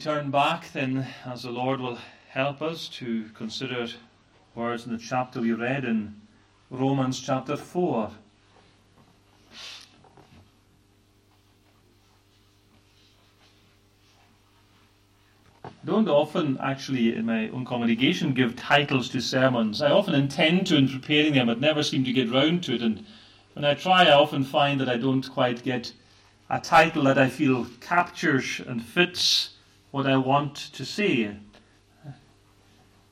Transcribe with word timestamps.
turn 0.00 0.30
back 0.30 0.72
then, 0.72 1.06
as 1.26 1.42
the 1.42 1.50
Lord 1.50 1.78
will 1.78 1.98
help 2.30 2.62
us, 2.62 2.88
to 2.88 3.28
consider 3.34 3.86
words 4.54 4.86
in 4.86 4.92
the 4.92 4.98
chapter 4.98 5.42
we 5.42 5.52
read 5.52 5.84
in 5.84 6.18
Romans 6.70 7.20
chapter 7.20 7.54
4. 7.54 8.10
Don't 15.84 16.08
often, 16.08 16.56
actually, 16.62 17.14
in 17.14 17.26
my 17.26 17.50
own 17.50 17.66
congregation, 17.66 18.32
give 18.32 18.56
titles 18.56 19.10
to 19.10 19.20
sermons. 19.20 19.82
I 19.82 19.90
often 19.90 20.14
intend 20.14 20.66
to 20.68 20.76
in 20.76 20.88
preparing 20.88 21.34
them, 21.34 21.48
but 21.48 21.60
never 21.60 21.82
seem 21.82 22.04
to 22.04 22.12
get 22.12 22.32
round 22.32 22.64
to 22.64 22.74
it. 22.74 22.80
And 22.80 23.04
when 23.52 23.66
I 23.66 23.74
try, 23.74 24.04
I 24.04 24.12
often 24.12 24.44
find 24.44 24.80
that 24.80 24.88
I 24.88 24.96
don't 24.96 25.30
quite 25.30 25.62
get 25.62 25.92
a 26.48 26.58
title 26.58 27.04
that 27.04 27.18
I 27.18 27.28
feel 27.28 27.66
captures 27.80 28.62
and 28.66 28.82
fits 28.82 29.50
what 29.90 30.06
I 30.06 30.16
want 30.16 30.54
to 30.56 30.84
say. 30.84 31.36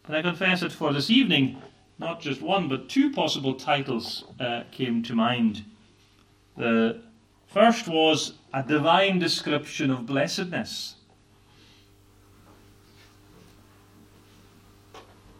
But 0.06 0.16
I 0.16 0.22
confess 0.22 0.60
that 0.60 0.72
for 0.72 0.92
this 0.92 1.10
evening, 1.10 1.60
not 1.98 2.20
just 2.20 2.40
one, 2.40 2.68
but 2.68 2.88
two 2.88 3.10
possible 3.12 3.54
titles 3.54 4.24
uh, 4.40 4.62
came 4.70 5.02
to 5.02 5.14
mind. 5.14 5.64
The 6.56 7.02
first 7.46 7.88
was 7.88 8.34
a 8.54 8.62
divine 8.62 9.18
description 9.18 9.90
of 9.90 10.06
blessedness. 10.06 10.94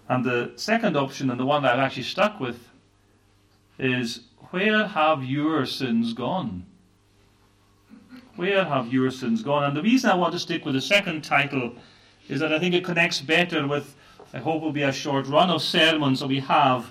And 0.09 0.25
the 0.25 0.53
second 0.57 0.97
option, 0.97 1.31
and 1.31 1.39
the 1.39 1.45
one 1.45 1.63
that 1.63 1.75
I've 1.75 1.81
actually 1.81 2.05
stuck 2.05 2.41
with, 2.41 2.69
is 3.79 4.21
Where 4.51 4.87
have 4.89 5.23
your 5.23 5.67
sins 5.67 6.15
gone? 6.15 6.65
Where 8.39 8.65
have 8.65 8.93
your 8.93 9.11
sins 9.11 9.43
gone? 9.43 9.65
And 9.65 9.77
the 9.77 9.83
reason 9.83 10.11
I 10.11 10.15
want 10.15 10.33
to 10.33 10.39
stick 10.39 10.65
with 10.65 10.77
the 10.77 10.81
second 10.81 11.25
title 11.25 11.73
is 12.29 12.39
that 12.39 12.53
I 12.53 12.61
think 12.61 12.73
it 12.73 12.85
connects 12.85 13.21
better 13.21 13.67
with, 13.67 13.97
I 14.33 14.39
hope, 14.39 14.63
will 14.63 14.71
be 14.71 14.85
a 14.85 14.93
short 14.93 15.27
run 15.27 15.51
of 15.51 15.61
sermons 15.61 16.21
that 16.21 16.29
we 16.29 16.39
have 16.39 16.89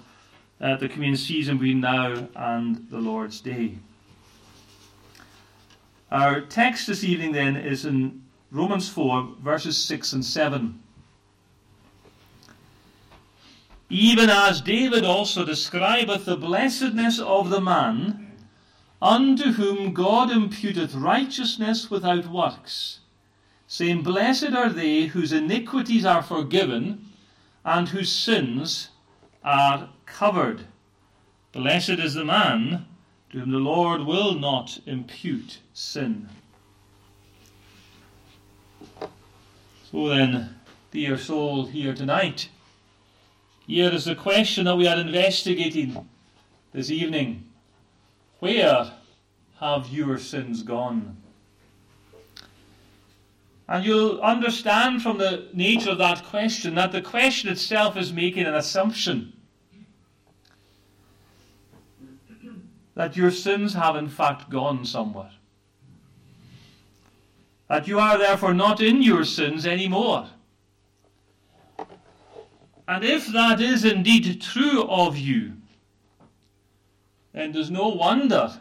at 0.59 0.81
the 0.81 0.89
communion 0.89 1.15
season 1.15 1.57
between 1.57 1.79
now 1.79 2.27
and 2.35 2.85
the 2.91 2.97
Lord's 2.97 3.39
Day. 3.39 3.77
Our 6.11 6.41
text 6.41 6.85
this 6.85 7.05
evening 7.05 7.31
then 7.31 7.55
is 7.55 7.85
in 7.85 8.23
Romans 8.51 8.89
4, 8.89 9.35
verses 9.41 9.77
6 9.77 10.11
and 10.11 10.25
7. 10.25 10.77
Even 13.89 14.29
as 14.29 14.59
David 14.59 15.05
also 15.05 15.45
describeth 15.45 16.25
the 16.25 16.35
blessedness 16.35 17.21
of 17.21 17.49
the 17.49 17.61
man 17.61 18.26
unto 19.01 19.53
whom 19.53 19.93
God 19.93 20.29
imputeth 20.29 20.99
righteousness 20.99 21.89
without 21.91 22.27
works, 22.27 22.99
saying, 23.67 24.03
Blessed 24.03 24.53
are 24.53 24.69
they 24.69 25.05
whose 25.05 25.31
iniquities 25.31 26.05
are 26.05 26.23
forgiven, 26.23 27.05
and 27.63 27.89
whose 27.89 28.11
sins 28.11 28.89
are 29.43 29.89
covered. 30.05 30.65
Blessed 31.51 31.99
is 31.99 32.13
the 32.13 32.25
man 32.25 32.85
to 33.31 33.39
whom 33.39 33.51
the 33.51 33.57
Lord 33.57 34.01
will 34.01 34.33
not 34.33 34.79
impute 34.85 35.59
sin. 35.73 36.29
So 39.91 40.09
then, 40.09 40.55
dear 40.91 41.17
soul 41.17 41.65
here 41.65 41.93
tonight, 41.93 42.49
here 43.65 43.91
is 43.91 44.05
the 44.05 44.15
question 44.15 44.65
that 44.65 44.75
we 44.75 44.87
are 44.87 44.99
investigating 44.99 46.07
this 46.73 46.89
evening. 46.89 47.45
Where 48.39 48.91
have 49.59 49.89
your 49.89 50.17
sins 50.17 50.63
gone? 50.63 51.17
And 53.67 53.83
you'll 53.83 54.21
understand 54.21 55.01
from 55.01 55.17
the 55.17 55.49
nature 55.53 55.91
of 55.91 55.97
that 55.97 56.23
question 56.23 56.75
that 56.75 56.91
the 56.91 57.01
question 57.01 57.49
itself 57.49 57.97
is 57.97 58.13
making 58.13 58.45
an 58.45 58.55
assumption. 58.55 59.33
That 62.95 63.17
your 63.17 63.31
sins 63.31 63.73
have 63.73 63.95
in 63.95 64.07
fact 64.07 64.49
gone 64.49 64.85
somewhere. 64.85 65.31
That 67.67 67.87
you 67.87 67.99
are 67.99 68.17
therefore 68.17 68.53
not 68.53 68.79
in 68.79 69.03
your 69.03 69.25
sins 69.25 69.65
anymore. 69.65 70.29
And 72.87 73.03
if 73.03 73.27
that 73.27 73.59
is 73.59 73.83
indeed 73.83 74.41
true 74.41 74.83
of 74.83 75.17
you, 75.17 75.53
then 77.37 77.51
there's 77.51 77.69
no 77.69 77.89
wonder 77.89 78.59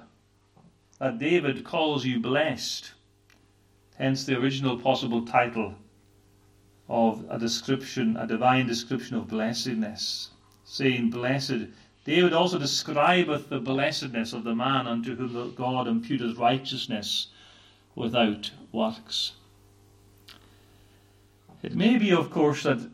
that 0.98 1.18
David 1.18 1.64
calls 1.64 2.04
you 2.04 2.20
blessed. 2.20 2.92
Hence 3.96 4.24
the 4.24 4.38
original 4.38 4.78
possible 4.78 5.24
title 5.24 5.74
of 6.88 7.24
a 7.30 7.38
description, 7.38 8.16
a 8.16 8.26
divine 8.26 8.66
description 8.66 9.16
of 9.16 9.28
blessedness, 9.28 10.30
saying, 10.64 11.10
Blessed. 11.10 11.68
David 12.04 12.34
also 12.34 12.58
describeth 12.58 13.48
the 13.48 13.58
blessedness 13.58 14.32
of 14.32 14.44
the 14.44 14.54
man 14.54 14.86
unto 14.86 15.16
whom 15.16 15.54
God 15.54 15.86
imputeth 15.86 16.38
righteousness 16.38 17.28
without 17.94 18.50
works. 18.72 19.32
It 21.62 21.74
may 21.74 21.96
be, 21.96 22.12
of 22.12 22.30
course, 22.30 22.64
that 22.64 22.90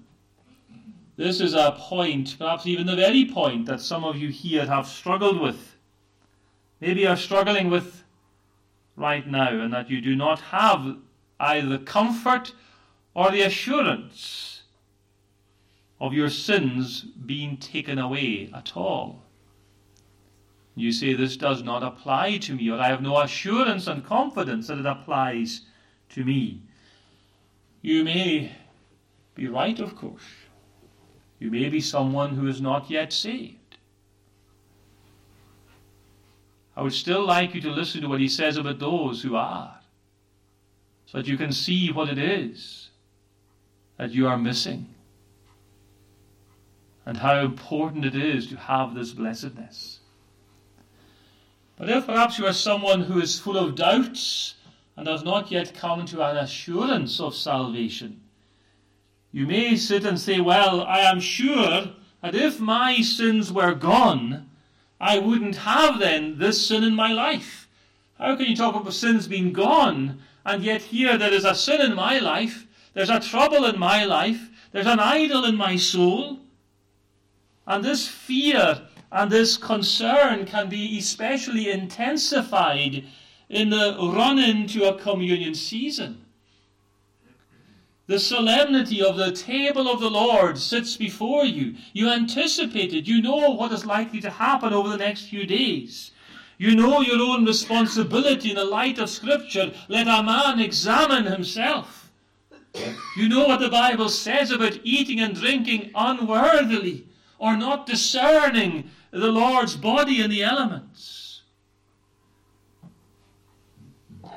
this 1.22 1.40
is 1.40 1.54
a 1.54 1.76
point, 1.78 2.36
perhaps 2.38 2.66
even 2.66 2.86
the 2.86 2.96
very 2.96 3.24
point, 3.24 3.66
that 3.66 3.80
some 3.80 4.04
of 4.04 4.16
you 4.16 4.28
here 4.28 4.66
have 4.66 4.86
struggled 4.86 5.40
with 5.40 5.72
maybe 6.82 7.06
are 7.06 7.16
struggling 7.16 7.70
with 7.70 8.02
right 8.96 9.26
now, 9.28 9.48
and 9.48 9.72
that 9.72 9.88
you 9.88 10.00
do 10.00 10.16
not 10.16 10.40
have 10.40 10.96
either 11.38 11.68
the 11.68 11.78
comfort 11.78 12.52
or 13.14 13.30
the 13.30 13.42
assurance 13.42 14.62
of 16.00 16.12
your 16.12 16.28
sins 16.28 17.02
being 17.02 17.56
taken 17.56 17.98
away 17.98 18.50
at 18.52 18.76
all. 18.76 19.22
You 20.74 20.90
say, 20.90 21.14
This 21.14 21.36
does 21.36 21.62
not 21.62 21.84
apply 21.84 22.38
to 22.38 22.56
me, 22.56 22.68
or 22.68 22.80
I 22.80 22.88
have 22.88 23.00
no 23.00 23.18
assurance 23.20 23.86
and 23.86 24.04
confidence 24.04 24.66
that 24.66 24.78
it 24.78 24.86
applies 24.86 25.62
to 26.10 26.24
me. 26.24 26.62
You 27.80 28.02
may 28.02 28.52
be 29.36 29.46
right, 29.46 29.78
of 29.78 29.94
course. 29.94 30.41
You 31.42 31.50
may 31.50 31.68
be 31.68 31.80
someone 31.80 32.36
who 32.36 32.46
is 32.46 32.60
not 32.60 32.88
yet 32.88 33.12
saved. 33.12 33.76
I 36.76 36.82
would 36.82 36.92
still 36.92 37.26
like 37.26 37.52
you 37.52 37.60
to 37.62 37.70
listen 37.70 38.00
to 38.02 38.08
what 38.08 38.20
he 38.20 38.28
says 38.28 38.56
about 38.56 38.78
those 38.78 39.22
who 39.22 39.34
are, 39.34 39.80
so 41.06 41.18
that 41.18 41.26
you 41.26 41.36
can 41.36 41.50
see 41.50 41.90
what 41.90 42.08
it 42.08 42.16
is 42.16 42.90
that 43.96 44.12
you 44.12 44.28
are 44.28 44.38
missing 44.38 44.86
and 47.04 47.16
how 47.16 47.40
important 47.40 48.04
it 48.04 48.14
is 48.14 48.46
to 48.46 48.56
have 48.56 48.94
this 48.94 49.10
blessedness. 49.10 49.98
But 51.76 51.90
if 51.90 52.06
perhaps 52.06 52.38
you 52.38 52.46
are 52.46 52.52
someone 52.52 53.00
who 53.00 53.20
is 53.20 53.40
full 53.40 53.58
of 53.58 53.74
doubts 53.74 54.54
and 54.96 55.08
has 55.08 55.24
not 55.24 55.50
yet 55.50 55.74
come 55.74 56.06
to 56.06 56.22
an 56.24 56.36
assurance 56.36 57.18
of 57.18 57.34
salvation, 57.34 58.21
you 59.32 59.46
may 59.46 59.76
sit 59.76 60.04
and 60.04 60.20
say, 60.20 60.40
Well, 60.40 60.82
I 60.82 61.00
am 61.00 61.18
sure 61.18 61.92
that 62.20 62.34
if 62.34 62.60
my 62.60 63.00
sins 63.00 63.50
were 63.50 63.74
gone, 63.74 64.48
I 65.00 65.18
wouldn't 65.18 65.56
have 65.56 65.98
then 65.98 66.38
this 66.38 66.66
sin 66.66 66.84
in 66.84 66.94
my 66.94 67.12
life. 67.12 67.66
How 68.18 68.36
can 68.36 68.46
you 68.46 68.54
talk 68.54 68.76
about 68.76 68.92
sins 68.92 69.26
being 69.26 69.52
gone, 69.52 70.20
and 70.44 70.62
yet 70.62 70.82
here 70.82 71.18
there 71.18 71.32
is 71.32 71.44
a 71.44 71.54
sin 71.54 71.80
in 71.80 71.94
my 71.94 72.18
life, 72.18 72.66
there's 72.94 73.10
a 73.10 73.18
trouble 73.18 73.64
in 73.64 73.78
my 73.78 74.04
life, 74.04 74.50
there's 74.70 74.86
an 74.86 75.00
idol 75.00 75.44
in 75.44 75.56
my 75.56 75.76
soul? 75.76 76.38
And 77.66 77.82
this 77.82 78.06
fear 78.06 78.82
and 79.10 79.30
this 79.30 79.56
concern 79.56 80.46
can 80.46 80.68
be 80.68 80.98
especially 80.98 81.70
intensified 81.70 83.04
in 83.48 83.70
the 83.70 83.96
run 83.98 84.38
into 84.38 84.84
a 84.84 84.98
communion 84.98 85.54
season. 85.54 86.24
The 88.06 88.18
solemnity 88.18 89.00
of 89.02 89.16
the 89.16 89.32
table 89.32 89.88
of 89.88 90.00
the 90.00 90.10
Lord 90.10 90.58
sits 90.58 90.96
before 90.96 91.44
you. 91.44 91.76
You 91.92 92.10
anticipate 92.10 92.92
it. 92.92 93.06
You 93.06 93.22
know 93.22 93.50
what 93.50 93.72
is 93.72 93.86
likely 93.86 94.20
to 94.20 94.30
happen 94.30 94.72
over 94.72 94.88
the 94.88 94.96
next 94.96 95.26
few 95.26 95.46
days. 95.46 96.10
You 96.58 96.74
know 96.74 97.00
your 97.00 97.20
own 97.20 97.44
responsibility 97.44 98.50
in 98.50 98.56
the 98.56 98.64
light 98.64 98.98
of 98.98 99.08
Scripture. 99.08 99.72
Let 99.88 100.08
a 100.08 100.22
man 100.22 100.60
examine 100.60 101.24
himself. 101.24 102.10
You 103.16 103.28
know 103.28 103.46
what 103.46 103.60
the 103.60 103.68
Bible 103.68 104.08
says 104.08 104.50
about 104.50 104.78
eating 104.82 105.20
and 105.20 105.34
drinking 105.34 105.90
unworthily 105.94 107.06
or 107.38 107.56
not 107.56 107.86
discerning 107.86 108.90
the 109.10 109.30
Lord's 109.30 109.76
body 109.76 110.22
in 110.22 110.30
the 110.30 110.42
elements. 110.42 111.42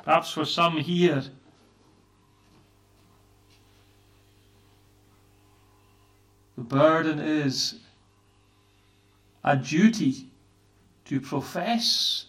Perhaps 0.04 0.32
for 0.32 0.44
some 0.44 0.78
here, 0.78 1.22
The 6.56 6.62
burden 6.62 7.18
is 7.18 7.80
a 9.44 9.56
duty 9.56 10.30
to 11.04 11.20
profess 11.20 12.26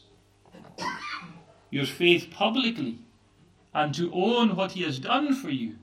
your 1.72 1.86
faith 1.86 2.30
publicly 2.32 3.00
and 3.74 3.94
to 3.96 4.12
own 4.14 4.56
what 4.56 4.74
He 4.74 4.84
has 4.84 5.00
done 5.00 5.34
for 5.34 5.50
you 5.50 5.78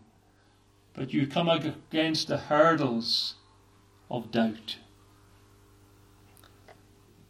but 0.94 1.12
you 1.12 1.26
come 1.26 1.48
against 1.48 2.28
the 2.28 2.38
hurdles 2.38 3.34
of 4.10 4.30
doubt. 4.30 4.78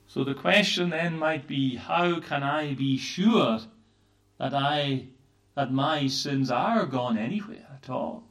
So 0.07 0.23
the 0.23 0.35
question 0.35 0.91
then 0.91 1.19
might 1.19 1.49
be 1.49 1.77
how 1.77 2.21
can 2.21 2.43
I 2.43 2.75
be 2.75 2.97
sure 2.99 3.61
that 4.39 4.55
I 4.55 5.07
that 5.57 5.73
my 5.73 6.07
sins 6.09 6.51
are 6.51 6.85
gone 6.85 7.17
anywhere 7.17 7.67
at 7.75 7.89
all? 7.89 8.25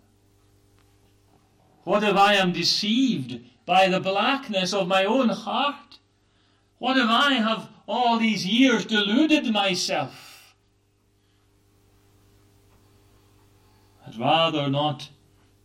What 1.83 2.03
if 2.03 2.15
I 2.15 2.35
am 2.35 2.53
deceived 2.53 3.41
by 3.65 3.89
the 3.89 3.99
blackness 3.99 4.73
of 4.73 4.87
my 4.87 5.03
own 5.03 5.29
heart? 5.29 5.97
What 6.77 6.97
if 6.97 7.09
I 7.09 7.33
have 7.33 7.69
all 7.87 8.17
these 8.17 8.45
years 8.45 8.85
deluded 8.85 9.51
myself? 9.51 10.55
I'd 14.05 14.17
rather 14.17 14.69
not 14.69 15.09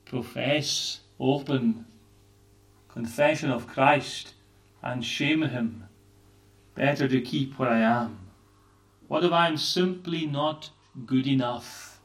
profess 0.04 1.00
open 1.20 1.86
confession 2.88 3.50
of 3.50 3.66
Christ 3.66 4.34
and 4.82 5.04
shame 5.04 5.42
him. 5.42 5.84
Better 6.74 7.08
to 7.08 7.20
keep 7.20 7.58
where 7.58 7.68
I 7.68 7.80
am. 7.80 8.18
What 9.06 9.24
if 9.24 9.32
I'm 9.32 9.56
simply 9.56 10.26
not 10.26 10.70
good 11.06 11.26
enough? 11.26 12.00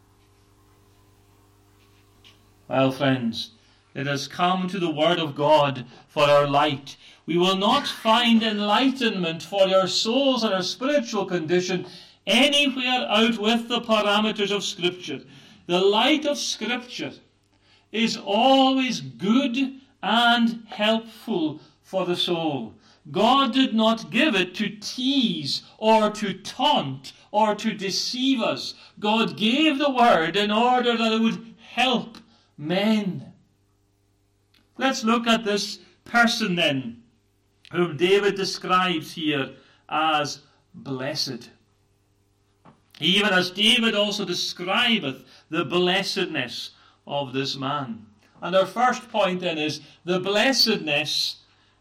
Well, 2.67 2.91
friends, 2.91 3.51
let 3.95 4.07
us 4.07 4.27
come 4.27 4.67
to 4.69 4.79
the 4.79 4.89
Word 4.89 5.19
of 5.19 5.35
God 5.35 5.85
for 6.07 6.23
our 6.23 6.47
light. 6.47 6.97
We 7.25 7.37
will 7.37 7.55
not 7.55 7.87
find 7.87 8.41
enlightenment 8.41 9.43
for 9.43 9.67
our 9.67 9.87
souls 9.87 10.43
and 10.43 10.53
our 10.53 10.63
spiritual 10.63 11.25
condition 11.25 11.85
anywhere 12.25 13.07
out 13.07 13.37
with 13.37 13.67
the 13.67 13.81
parameters 13.81 14.51
of 14.51 14.63
Scripture. 14.63 15.21
The 15.67 15.79
light 15.79 16.25
of 16.25 16.37
Scripture 16.37 17.13
is 17.91 18.17
always 18.17 18.99
good 18.99 19.79
and 20.01 20.63
helpful 20.67 21.61
for 21.83 22.05
the 22.05 22.15
soul. 22.15 22.73
God 23.11 23.53
did 23.53 23.73
not 23.73 24.09
give 24.09 24.35
it 24.35 24.55
to 24.55 24.69
tease 24.69 25.63
or 25.77 26.09
to 26.11 26.33
taunt 26.33 27.13
or 27.31 27.53
to 27.55 27.73
deceive 27.73 28.41
us. 28.41 28.73
God 28.99 29.37
gave 29.37 29.77
the 29.77 29.91
Word 29.91 30.35
in 30.35 30.51
order 30.51 30.97
that 30.97 31.11
it 31.11 31.21
would 31.21 31.53
help 31.73 32.17
men. 32.57 33.32
Let's 34.77 35.03
look 35.03 35.27
at 35.27 35.43
this 35.43 35.79
person 36.05 36.55
then, 36.55 37.03
whom 37.71 37.97
David 37.97 38.35
describes 38.35 39.13
here 39.13 39.51
as 39.89 40.39
blessed. 40.73 41.49
Even 42.99 43.33
as 43.33 43.51
David 43.51 43.95
also 43.95 44.25
describeth 44.25 45.23
the 45.49 45.65
blessedness 45.65 46.71
of 47.05 47.33
this 47.33 47.55
man. 47.55 48.05
And 48.41 48.55
our 48.55 48.65
first 48.65 49.09
point 49.09 49.41
then 49.41 49.57
is 49.57 49.81
the 50.05 50.19
blessedness 50.19 51.37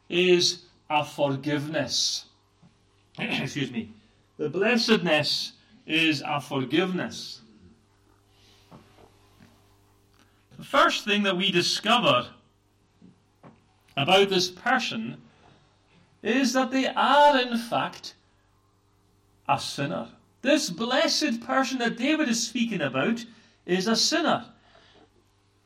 is 0.09 0.63
a 0.89 1.05
forgiveness. 1.05 2.27
Excuse 3.19 3.71
me. 3.71 3.91
The 4.37 4.49
blessedness 4.49 5.53
is 5.87 6.23
a 6.27 6.41
forgiveness. 6.41 7.41
The 10.59 10.65
first 10.65 11.05
thing 11.05 11.25
that 11.25 11.37
we 11.37 11.51
discover 11.51 12.29
about 13.97 14.29
this 14.29 14.51
person 14.51 15.17
is 16.23 16.53
that 16.53 16.71
they 16.71 16.87
are, 16.87 17.41
in 17.41 17.59
fact, 17.59 18.15
a 19.49 19.59
sinner. 19.59 20.09
This 20.43 20.71
blessed 20.71 21.41
person 21.41 21.79
that 21.79 21.99
David 21.99 22.29
is 22.29 22.47
speaking 22.47 22.81
about 22.81 23.25
is 23.67 23.87
a 23.87 23.97
sinner. 23.97 24.47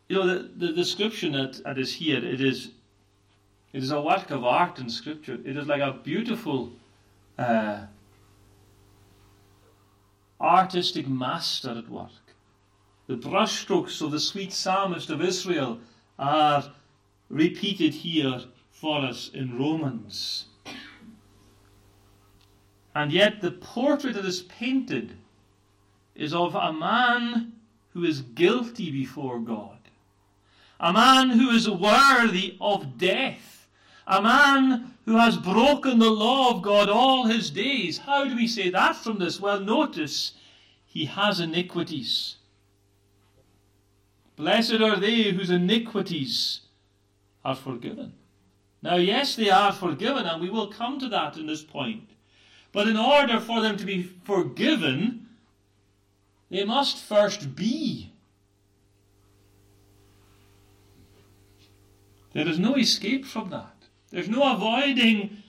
You 0.08 0.16
know, 0.16 0.26
the, 0.26 0.66
the 0.66 0.72
description 0.72 1.32
that, 1.32 1.62
that 1.64 1.78
is 1.78 1.94
here, 1.94 2.24
it 2.24 2.40
is, 2.40 2.70
it 3.72 3.82
is 3.82 3.90
a 3.90 4.00
work 4.00 4.30
of 4.30 4.44
art 4.44 4.78
in 4.78 4.88
Scripture. 4.88 5.38
It 5.44 5.56
is 5.56 5.66
like 5.66 5.80
a 5.80 5.98
beautiful 6.02 6.72
uh, 7.38 7.80
artistic 10.40 11.08
master 11.08 11.70
at 11.70 11.88
work. 11.88 12.10
The 13.06 13.16
brushstrokes 13.16 14.02
of 14.02 14.10
the 14.10 14.20
sweet 14.20 14.52
psalmist 14.52 15.10
of 15.10 15.22
Israel 15.22 15.78
are 16.18 16.64
repeated 17.28 17.92
here 17.94 18.42
for 18.70 19.00
us 19.00 19.30
in 19.32 19.58
Romans. 19.58 20.46
And 22.94 23.12
yet, 23.12 23.40
the 23.40 23.50
portrait 23.50 24.14
that 24.14 24.24
is 24.24 24.42
painted 24.42 25.12
is 26.14 26.32
of 26.32 26.54
a 26.54 26.72
man 26.72 27.52
who 27.92 28.04
is 28.04 28.22
guilty 28.22 28.90
before 28.90 29.38
God, 29.38 29.78
a 30.80 30.92
man 30.92 31.30
who 31.30 31.50
is 31.50 31.68
worthy 31.68 32.56
of 32.60 32.98
death, 32.98 33.68
a 34.06 34.22
man 34.22 34.94
who 35.04 35.16
has 35.16 35.36
broken 35.36 35.98
the 35.98 36.10
law 36.10 36.50
of 36.50 36.62
God 36.62 36.88
all 36.88 37.26
his 37.26 37.50
days. 37.50 37.98
How 37.98 38.24
do 38.24 38.34
we 38.34 38.46
say 38.46 38.70
that 38.70 38.96
from 38.96 39.18
this? 39.18 39.40
Well, 39.40 39.60
notice 39.60 40.32
he 40.84 41.06
has 41.06 41.40
iniquities. 41.40 42.36
Blessed 44.36 44.80
are 44.80 44.96
they 44.96 45.32
whose 45.32 45.50
iniquities 45.50 46.60
are 47.46 47.54
forgiven. 47.54 48.12
Now, 48.82 48.96
yes, 48.96 49.36
they 49.36 49.50
are 49.50 49.72
forgiven, 49.72 50.26
and 50.26 50.42
we 50.42 50.50
will 50.50 50.66
come 50.66 50.98
to 50.98 51.08
that 51.10 51.36
in 51.36 51.46
this 51.46 51.62
point. 51.62 52.10
But 52.72 52.88
in 52.88 52.96
order 52.96 53.38
for 53.38 53.60
them 53.60 53.76
to 53.76 53.86
be 53.86 54.02
forgiven, 54.02 55.28
they 56.50 56.64
must 56.64 56.98
first 56.98 57.54
be. 57.54 58.12
There 62.32 62.48
is 62.48 62.58
no 62.58 62.74
escape 62.74 63.24
from 63.24 63.50
that. 63.50 63.76
There's 64.10 64.28
no 64.28 64.52
avoiding 64.52 65.42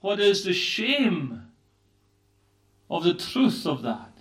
what 0.00 0.20
is 0.20 0.44
the 0.44 0.54
shame 0.54 1.42
of 2.88 3.02
the 3.02 3.14
truth 3.14 3.66
of 3.66 3.82
that. 3.82 4.12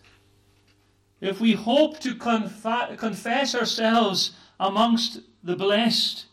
If 1.21 1.39
we 1.39 1.53
hope 1.53 1.99
to 1.99 2.15
confa- 2.15 2.97
confess 2.97 3.53
ourselves 3.53 4.31
amongst 4.59 5.19
the 5.43 5.55
blessed, 5.55 6.25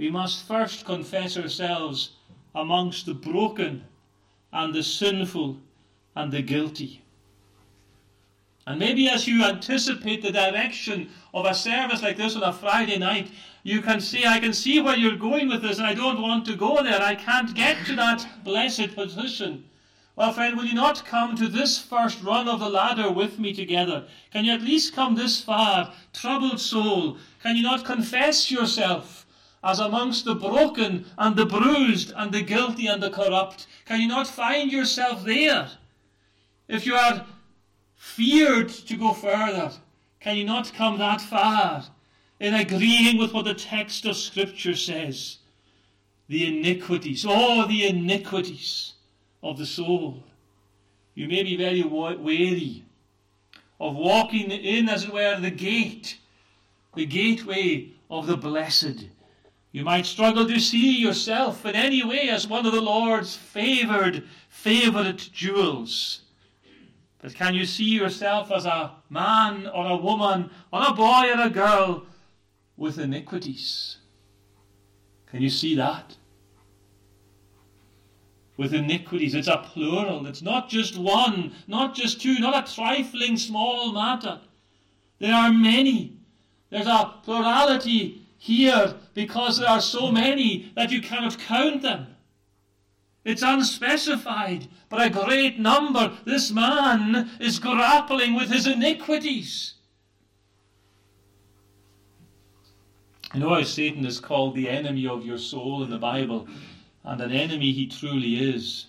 we 0.00 0.10
must 0.10 0.48
first 0.48 0.86
confess 0.86 1.36
ourselves 1.36 2.12
amongst 2.54 3.04
the 3.04 3.12
broken 3.12 3.84
and 4.50 4.74
the 4.74 4.82
sinful 4.82 5.58
and 6.16 6.32
the 6.32 6.40
guilty. 6.40 7.02
And 8.66 8.78
maybe 8.78 9.10
as 9.10 9.28
you 9.28 9.44
anticipate 9.44 10.22
the 10.22 10.32
direction 10.32 11.10
of 11.34 11.44
a 11.44 11.54
service 11.54 12.02
like 12.02 12.16
this 12.16 12.34
on 12.34 12.42
a 12.42 12.50
Friday 12.50 12.96
night, 12.96 13.30
you 13.62 13.82
can 13.82 14.00
see, 14.00 14.24
I 14.24 14.40
can 14.40 14.54
see 14.54 14.80
where 14.80 14.96
you're 14.96 15.16
going 15.16 15.50
with 15.50 15.60
this, 15.60 15.76
and 15.76 15.86
I 15.86 15.92
don't 15.92 16.22
want 16.22 16.46
to 16.46 16.56
go 16.56 16.82
there. 16.82 17.02
I 17.02 17.14
can't 17.14 17.54
get 17.54 17.84
to 17.84 17.94
that 17.96 18.26
blessed 18.42 18.94
position. 18.94 19.64
Well, 20.16 20.32
friend, 20.32 20.56
will 20.56 20.64
you 20.64 20.74
not 20.74 21.04
come 21.04 21.36
to 21.36 21.46
this 21.46 21.78
first 21.78 22.22
rung 22.22 22.48
of 22.48 22.60
the 22.60 22.70
ladder 22.70 23.12
with 23.12 23.38
me 23.38 23.52
together? 23.52 24.06
Can 24.32 24.46
you 24.46 24.52
at 24.52 24.62
least 24.62 24.94
come 24.94 25.14
this 25.14 25.42
far? 25.42 25.92
Troubled 26.14 26.58
soul, 26.58 27.18
can 27.42 27.54
you 27.56 27.62
not 27.62 27.84
confess 27.84 28.50
yourself? 28.50 29.26
As 29.62 29.78
amongst 29.78 30.24
the 30.24 30.34
broken 30.34 31.04
and 31.18 31.36
the 31.36 31.46
bruised 31.46 32.12
and 32.16 32.32
the 32.32 32.42
guilty 32.42 32.86
and 32.86 33.02
the 33.02 33.10
corrupt? 33.10 33.66
Can 33.84 34.00
you 34.00 34.08
not 34.08 34.26
find 34.26 34.72
yourself 34.72 35.24
there? 35.24 35.68
If 36.68 36.86
you 36.86 36.94
are 36.94 37.26
feared 37.96 38.68
to 38.70 38.96
go 38.96 39.12
further, 39.12 39.72
can 40.20 40.36
you 40.36 40.44
not 40.44 40.72
come 40.72 40.98
that 40.98 41.20
far 41.20 41.84
in 42.38 42.54
agreeing 42.54 43.18
with 43.18 43.34
what 43.34 43.44
the 43.44 43.54
text 43.54 44.06
of 44.06 44.16
Scripture 44.16 44.76
says? 44.76 45.38
The 46.28 46.46
iniquities, 46.46 47.26
oh, 47.28 47.66
the 47.66 47.86
iniquities 47.86 48.94
of 49.42 49.58
the 49.58 49.66
soul. 49.66 50.22
You 51.14 51.28
may 51.28 51.42
be 51.42 51.56
very 51.56 51.82
wary 51.82 52.84
of 53.80 53.96
walking 53.96 54.50
in, 54.50 54.88
as 54.88 55.04
it 55.04 55.12
were, 55.12 55.40
the 55.40 55.50
gate, 55.50 56.18
the 56.94 57.06
gateway 57.06 57.88
of 58.10 58.26
the 58.26 58.36
blessed 58.36 59.06
you 59.72 59.84
might 59.84 60.06
struggle 60.06 60.46
to 60.46 60.58
see 60.58 60.98
yourself 60.98 61.64
in 61.64 61.76
any 61.76 62.04
way 62.04 62.28
as 62.28 62.46
one 62.46 62.66
of 62.66 62.72
the 62.72 62.80
Lord's 62.80 63.36
favored, 63.36 64.24
favorite 64.48 65.30
jewels. 65.32 66.22
But 67.20 67.34
can 67.34 67.54
you 67.54 67.64
see 67.64 67.84
yourself 67.84 68.50
as 68.50 68.66
a 68.66 68.92
man 69.10 69.68
or 69.68 69.90
a 69.90 69.96
woman 69.96 70.50
or 70.72 70.82
a 70.88 70.94
boy 70.94 71.30
or 71.32 71.42
a 71.42 71.50
girl 71.50 72.06
with 72.76 72.98
iniquities? 72.98 73.98
Can 75.26 75.40
you 75.42 75.50
see 75.50 75.76
that? 75.76 76.16
With 78.56 78.74
iniquities, 78.74 79.34
it's 79.34 79.48
a 79.48 79.58
plural. 79.58 80.26
It's 80.26 80.42
not 80.42 80.68
just 80.68 80.98
one, 80.98 81.52
not 81.68 81.94
just 81.94 82.20
two, 82.20 82.38
not 82.40 82.68
a 82.68 82.74
trifling 82.74 83.36
small 83.36 83.92
matter. 83.92 84.40
There 85.18 85.34
are 85.34 85.52
many. 85.52 86.16
There's 86.70 86.86
a 86.86 87.14
plurality 87.22 88.19
here 88.42 88.94
because 89.12 89.58
there 89.58 89.68
are 89.68 89.82
so 89.82 90.10
many 90.10 90.72
that 90.74 90.90
you 90.90 91.02
cannot 91.02 91.38
count 91.38 91.82
them. 91.82 92.06
It's 93.22 93.42
unspecified, 93.42 94.66
but 94.88 95.06
a 95.06 95.10
great 95.10 95.58
number. 95.58 96.16
This 96.24 96.50
man 96.50 97.30
is 97.38 97.58
grappling 97.58 98.34
with 98.34 98.50
his 98.50 98.66
iniquities. 98.66 99.74
You 103.34 103.40
know 103.40 103.50
how 103.50 103.62
Satan 103.62 104.06
is 104.06 104.20
called 104.20 104.54
the 104.54 104.70
enemy 104.70 105.06
of 105.06 105.26
your 105.26 105.38
soul 105.38 105.84
in 105.84 105.90
the 105.90 105.98
Bible, 105.98 106.48
and 107.04 107.20
an 107.20 107.32
enemy 107.32 107.72
he 107.72 107.86
truly 107.86 108.36
is. 108.36 108.86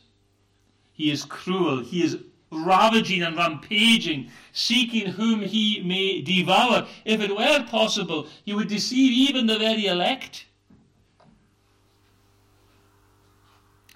He 0.94 1.12
is 1.12 1.26
cruel, 1.26 1.84
he 1.84 2.04
is 2.04 2.20
ravaging 2.52 3.24
and 3.24 3.38
rampaging, 3.38 4.30
seeking 4.52 5.08
whom 5.14 5.42
he 5.42 5.82
may 5.84 6.22
devour. 6.22 6.88
If 7.06 7.22
it 7.22 7.36
were 7.36 7.66
possible, 7.70 8.28
he 8.44 8.54
would 8.54 8.68
deceive 8.68 9.12
even 9.30 9.48
the 9.48 9.58
very 9.58 9.88
elect. 9.88 10.46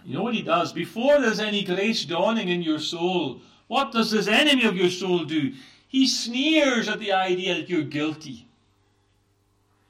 You 0.06 0.16
know 0.16 0.24
what 0.24 0.36
he 0.36 0.42
does? 0.42 0.72
Before 0.72 1.20
there's 1.20 1.40
any 1.40 1.64
grace 1.64 2.06
dawning 2.06 2.50
in 2.50 2.62
your 2.62 2.80
soul, 2.80 3.42
what 3.68 3.92
does 3.92 4.12
this 4.12 4.28
enemy 4.28 4.64
of 4.66 4.78
your 4.78 4.90
soul 4.90 5.26
do? 5.26 5.54
He 5.88 6.08
sneers 6.08 6.88
at 6.88 7.00
the 7.00 7.12
idea 7.12 7.56
that 7.56 7.70
you're 7.70 7.84
guilty. 7.84 8.48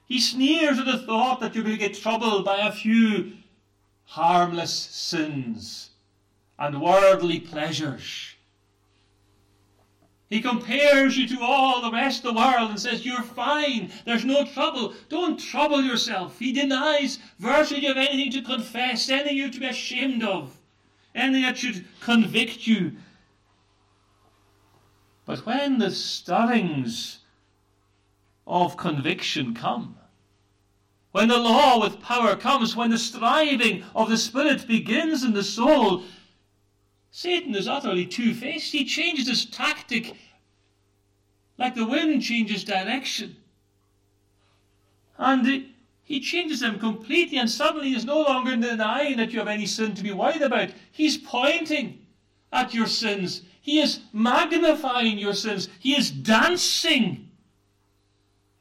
He 0.08 0.20
sneers 0.20 0.80
at 0.80 0.86
the 0.86 1.00
thought 1.00 1.40
that 1.40 1.54
you're 1.54 1.64
going 1.64 1.78
to 1.78 1.82
get 1.82 1.96
troubled 1.96 2.46
by 2.46 2.60
a 2.60 2.72
few 2.72 3.34
harmless 4.06 4.72
sins 4.72 5.90
and 6.58 6.82
worldly 6.82 7.40
pleasures. 7.40 8.35
He 10.36 10.42
compares 10.42 11.18
you 11.18 11.30
to 11.30 11.42
all 11.42 11.80
the 11.80 11.94
rest 11.94 12.26
of 12.26 12.34
the 12.34 12.42
world 12.42 12.70
and 12.70 12.78
says, 12.78 13.06
You're 13.06 13.22
fine, 13.22 13.90
there's 14.04 14.26
no 14.26 14.44
trouble, 14.44 14.94
don't 15.08 15.40
trouble 15.40 15.82
yourself. 15.82 16.40
He 16.40 16.52
denies 16.52 17.20
virtually 17.40 17.86
of 17.86 17.96
anything 17.96 18.34
to 18.34 18.42
confess, 18.42 19.10
anything 19.10 19.38
you 19.38 19.50
to 19.50 19.60
be 19.62 19.68
ashamed 19.68 20.26
of, 20.26 20.58
anything 21.16 21.44
that 21.44 21.58
should 21.58 21.86
convict 22.02 22.68
you. 22.68 22.98
But 25.24 25.46
when 25.46 25.78
the 25.78 25.90
stirrings 25.90 27.20
of 28.46 28.76
conviction 28.76 29.54
come, 29.54 29.96
when 31.14 31.30
the 31.30 31.38
law 31.38 31.80
with 31.80 32.02
power 32.02 32.36
comes, 32.36 32.76
when 32.76 32.90
the 32.90 32.98
striving 32.98 33.86
of 33.96 34.10
the 34.10 34.18
Spirit 34.18 34.68
begins 34.68 35.24
in 35.24 35.32
the 35.32 35.46
soul, 35.46 36.04
Satan 37.18 37.56
is 37.56 37.66
utterly 37.66 38.06
two 38.06 38.34
faced. 38.34 38.74
He 38.74 38.84
changes 38.84 39.30
his 39.30 39.46
tactic 39.46 40.18
like 41.58 41.74
the 41.74 41.86
wind 41.86 42.22
changes 42.22 42.66
direction. 42.66 43.38
And 45.18 45.68
he 46.04 46.20
changes 46.20 46.60
them 46.60 46.78
completely, 46.78 47.38
and 47.38 47.50
suddenly 47.50 47.94
he's 47.94 48.04
no 48.04 48.20
longer 48.24 48.58
denying 48.58 49.16
that 49.16 49.32
you 49.32 49.40
have 49.40 49.48
any 49.48 49.66
sin 49.66 49.96
to 49.96 50.04
be 50.04 50.12
worried 50.12 50.42
about. 50.42 50.72
He's 50.92 51.18
pointing 51.18 52.06
at 52.52 52.74
your 52.74 52.86
sins, 52.86 53.44
he 53.62 53.80
is 53.80 54.02
magnifying 54.12 55.18
your 55.18 55.36
sins, 55.36 55.70
he 55.80 55.96
is 55.96 56.12
dancing 56.12 57.30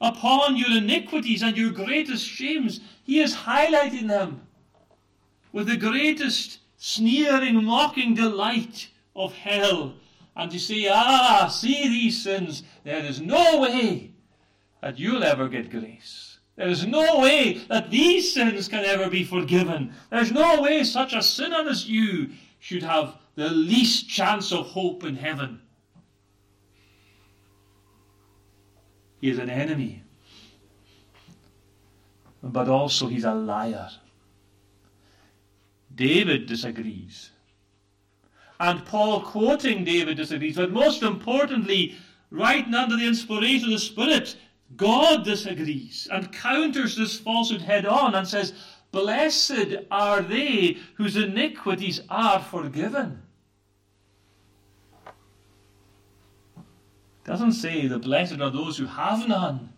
upon 0.01 0.55
your 0.55 0.71
iniquities 0.79 1.43
and 1.43 1.57
your 1.57 1.73
greatest 1.73 2.25
shames. 2.25 2.79
He 3.03 3.19
is 3.19 3.35
highlighting 3.35 4.07
them 4.07 4.47
with 5.51 5.67
the 5.67 5.77
greatest 5.77 6.61
sneering, 6.85 7.65
mocking 7.65 8.13
delight 8.13 8.89
of 9.17 9.33
hell, 9.33 9.95
and 10.37 10.51
to 10.51 10.61
say, 10.61 10.87
Ah, 10.91 11.49
see 11.49 11.89
these 11.89 12.23
sins, 12.23 12.63
there 12.85 13.03
is 13.03 13.23
no 13.23 13.61
way 13.61 14.11
that 14.83 14.99
you'll 14.99 15.25
ever 15.25 15.49
get 15.49 15.71
grace. 15.71 16.41
There 16.57 16.69
is 16.69 16.87
no 16.87 17.21
way 17.21 17.55
that 17.71 17.91
these 17.91 18.35
sins 18.35 18.69
can 18.69 18.85
ever 18.85 19.09
be 19.09 19.25
forgiven. 19.25 19.95
There's 20.11 20.31
no 20.31 20.61
way 20.61 20.85
such 20.85 21.15
a 21.15 21.23
sinner 21.23 21.67
as 21.67 21.89
you 21.89 22.33
should 22.59 22.83
have 22.83 23.17
the 23.35 23.49
least 23.49 24.07
chance 24.11 24.53
of 24.53 24.67
hope 24.67 25.05
in 25.05 25.17
heaven. 25.17 25.63
He 29.23 29.31
is 29.31 29.39
an 29.39 29.49
enemy, 29.49 30.03
but 32.43 32.69
also 32.69 33.09
he's 33.09 33.25
a 33.25 33.35
liar. 33.35 33.89
David 35.95 36.47
disagrees. 36.47 37.31
And 38.61 38.85
Paul, 38.85 39.21
quoting 39.21 39.85
David, 39.85 40.17
disagrees. 40.17 40.57
But 40.57 40.73
most 40.73 41.03
importantly, 41.03 41.97
writing 42.31 42.75
under 42.75 42.97
the 42.97 43.07
inspiration 43.07 43.67
of 43.67 43.73
the 43.73 43.79
Spirit, 43.79 44.37
God 44.77 45.25
disagrees 45.25 46.09
and 46.11 46.33
counters 46.33 46.97
this 46.97 47.19
falsehood 47.19 47.61
head 47.61 47.87
on 47.87 48.15
and 48.15 48.27
says, 48.27 48.53
Blessed 48.91 49.77
are 49.91 50.23
they 50.23 50.79
whose 50.95 51.17
iniquities 51.17 52.01
are 52.09 52.41
forgiven. 52.41 53.23
It 55.07 55.13
doesn't 57.25 57.53
say 57.53 57.87
the 57.87 57.99
blessed 57.99 58.41
are 58.41 58.51
those 58.51 58.79
who 58.79 58.87
have 58.87 59.27
none. 59.27 59.71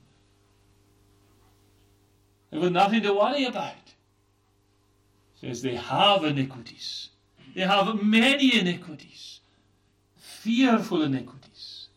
They've 2.50 2.70
nothing 2.70 3.02
to 3.02 3.14
worry 3.14 3.44
about 3.44 3.74
says 5.46 5.62
they 5.62 5.76
have 5.76 6.24
iniquities. 6.24 7.10
They 7.54 7.62
have 7.62 8.02
many 8.02 8.58
iniquities, 8.58 9.40
fearful 10.16 11.02
iniquities. 11.02 11.88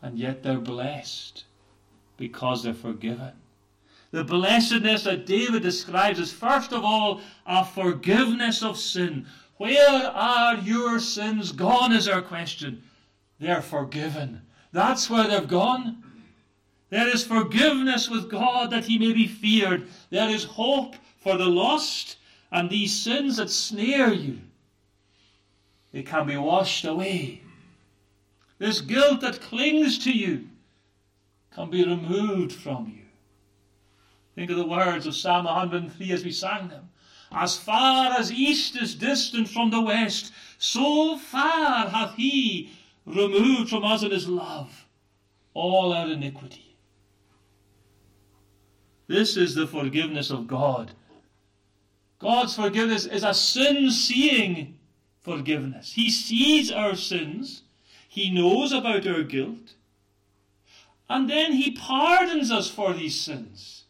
And 0.00 0.18
yet 0.18 0.42
they're 0.42 0.58
blessed 0.58 1.44
because 2.16 2.62
they're 2.62 2.74
forgiven. 2.74 3.32
The 4.12 4.24
blessedness 4.24 5.04
that 5.04 5.26
David 5.26 5.62
describes 5.62 6.18
is 6.18 6.32
first 6.32 6.72
of 6.72 6.84
all 6.84 7.20
a 7.44 7.64
forgiveness 7.64 8.62
of 8.62 8.78
sin. 8.78 9.26
Where 9.58 10.06
are 10.06 10.56
your 10.56 10.98
sins 11.00 11.52
gone? 11.52 11.92
Is 11.92 12.08
our 12.08 12.22
question. 12.22 12.82
They're 13.38 13.62
forgiven. 13.62 14.42
That's 14.72 15.10
where 15.10 15.28
they've 15.28 15.48
gone. 15.48 16.02
There 16.88 17.08
is 17.08 17.24
forgiveness 17.24 18.08
with 18.08 18.30
God 18.30 18.70
that 18.70 18.84
he 18.84 18.98
may 18.98 19.12
be 19.12 19.26
feared. 19.26 19.88
There 20.10 20.30
is 20.30 20.44
hope 20.44 20.94
for 21.26 21.36
the 21.36 21.44
lost 21.44 22.18
and 22.52 22.70
these 22.70 22.96
sins 22.96 23.38
that 23.38 23.50
snare 23.50 24.12
you. 24.12 24.38
They 25.90 26.04
can 26.04 26.24
be 26.24 26.36
washed 26.36 26.84
away. 26.84 27.42
This 28.58 28.80
guilt 28.80 29.22
that 29.22 29.40
clings 29.40 29.98
to 30.04 30.12
you 30.12 30.44
can 31.52 31.68
be 31.68 31.84
removed 31.84 32.52
from 32.52 32.92
you. 32.96 33.02
Think 34.36 34.52
of 34.52 34.56
the 34.56 34.68
words 34.68 35.04
of 35.04 35.16
Psalm 35.16 35.46
103 35.46 36.12
as 36.12 36.24
we 36.24 36.30
sang 36.30 36.68
them. 36.68 36.90
As 37.32 37.58
far 37.58 38.12
as 38.12 38.30
east 38.30 38.76
is 38.80 38.94
distant 38.94 39.48
from 39.48 39.70
the 39.70 39.80
west, 39.80 40.32
so 40.58 41.18
far 41.18 41.88
hath 41.88 42.14
he 42.14 42.70
removed 43.04 43.68
from 43.68 43.82
us 43.82 44.04
in 44.04 44.12
his 44.12 44.28
love 44.28 44.86
all 45.54 45.92
our 45.92 46.08
iniquity. 46.08 46.76
This 49.08 49.36
is 49.36 49.56
the 49.56 49.66
forgiveness 49.66 50.30
of 50.30 50.46
God 50.46 50.92
God's 52.18 52.56
forgiveness 52.56 53.06
is 53.06 53.22
a 53.22 53.34
sin 53.34 53.90
seeing 53.90 54.78
forgiveness. 55.20 55.92
He 55.92 56.10
sees 56.10 56.72
our 56.72 56.96
sins, 56.96 57.62
He 58.08 58.30
knows 58.30 58.72
about 58.72 59.06
our 59.06 59.22
guilt, 59.22 59.74
and 61.08 61.28
then 61.28 61.52
He 61.52 61.72
pardons 61.72 62.50
us 62.50 62.70
for 62.70 62.92
these 62.92 63.20
sins. 63.20 63.84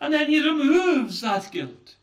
And 0.00 0.12
then 0.12 0.28
He 0.28 0.40
removes 0.40 1.20
that 1.20 1.50
guilt. 1.52 1.96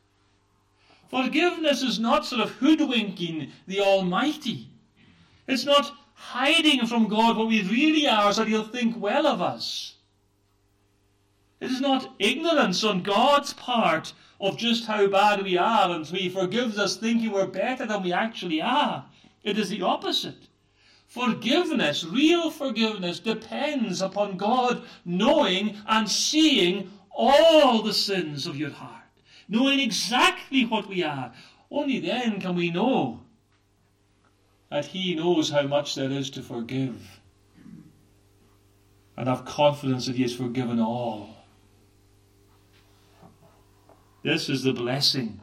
Forgiveness 1.10 1.84
is 1.84 2.00
not 2.00 2.26
sort 2.26 2.42
of 2.42 2.52
hoodwinking 2.52 3.52
the 3.68 3.82
Almighty. 3.82 4.68
It's 5.48 5.66
not 5.66 5.92
hiding 6.16 6.88
from 6.88 7.08
God 7.08 7.38
what 7.38 7.50
we 7.50 7.62
really 7.62 8.08
are 8.08 8.34
so 8.34 8.42
that 8.42 8.50
He'll 8.50 8.64
think 8.64 9.00
well 9.00 9.28
of 9.28 9.42
us. 9.42 9.96
It 11.64 11.72
is 11.72 11.80
not 11.80 12.14
ignorance 12.20 12.84
on 12.84 13.04
God's 13.04 13.54
part 13.54 14.12
of 14.42 14.58
just 14.58 14.86
how 14.86 15.08
bad 15.08 15.44
we 15.44 15.58
are 15.58 15.92
and 15.92 16.06
He 16.06 16.28
forgives 16.28 16.78
us 16.78 16.98
thinking 16.98 17.32
we're 17.32 17.48
better 17.48 17.86
than 17.86 18.04
we 18.04 18.12
actually 18.12 18.62
are. 18.62 19.06
It 19.46 19.58
is 19.58 19.70
the 19.70 19.82
opposite. 19.82 20.50
Forgiveness, 21.08 22.04
real 22.04 22.52
forgiveness, 22.52 23.22
depends 23.22 24.02
upon 24.02 24.36
God 24.36 24.84
knowing 25.06 25.78
and 25.88 26.10
seeing 26.12 26.92
all 27.10 27.82
the 27.82 27.94
sins 27.94 28.46
of 28.46 28.58
your 28.58 28.72
heart, 28.72 29.06
knowing 29.48 29.80
exactly 29.80 30.66
what 30.66 30.90
we 30.90 31.02
are. 31.02 31.32
Only 31.72 32.02
then 32.02 32.42
can 32.42 32.56
we 32.56 32.72
know 32.72 33.22
that 34.70 34.88
He 34.88 35.16
knows 35.16 35.50
how 35.50 35.62
much 35.62 35.96
there 35.96 36.12
is 36.12 36.30
to 36.32 36.42
forgive 36.42 37.22
and 39.16 39.30
have 39.30 39.46
confidence 39.46 40.08
that 40.08 40.18
He 40.18 40.24
has 40.24 40.36
forgiven 40.36 40.82
all. 40.82 41.33
This 44.24 44.50
is 44.50 44.64
the 44.64 44.74
blessing. 44.74 45.42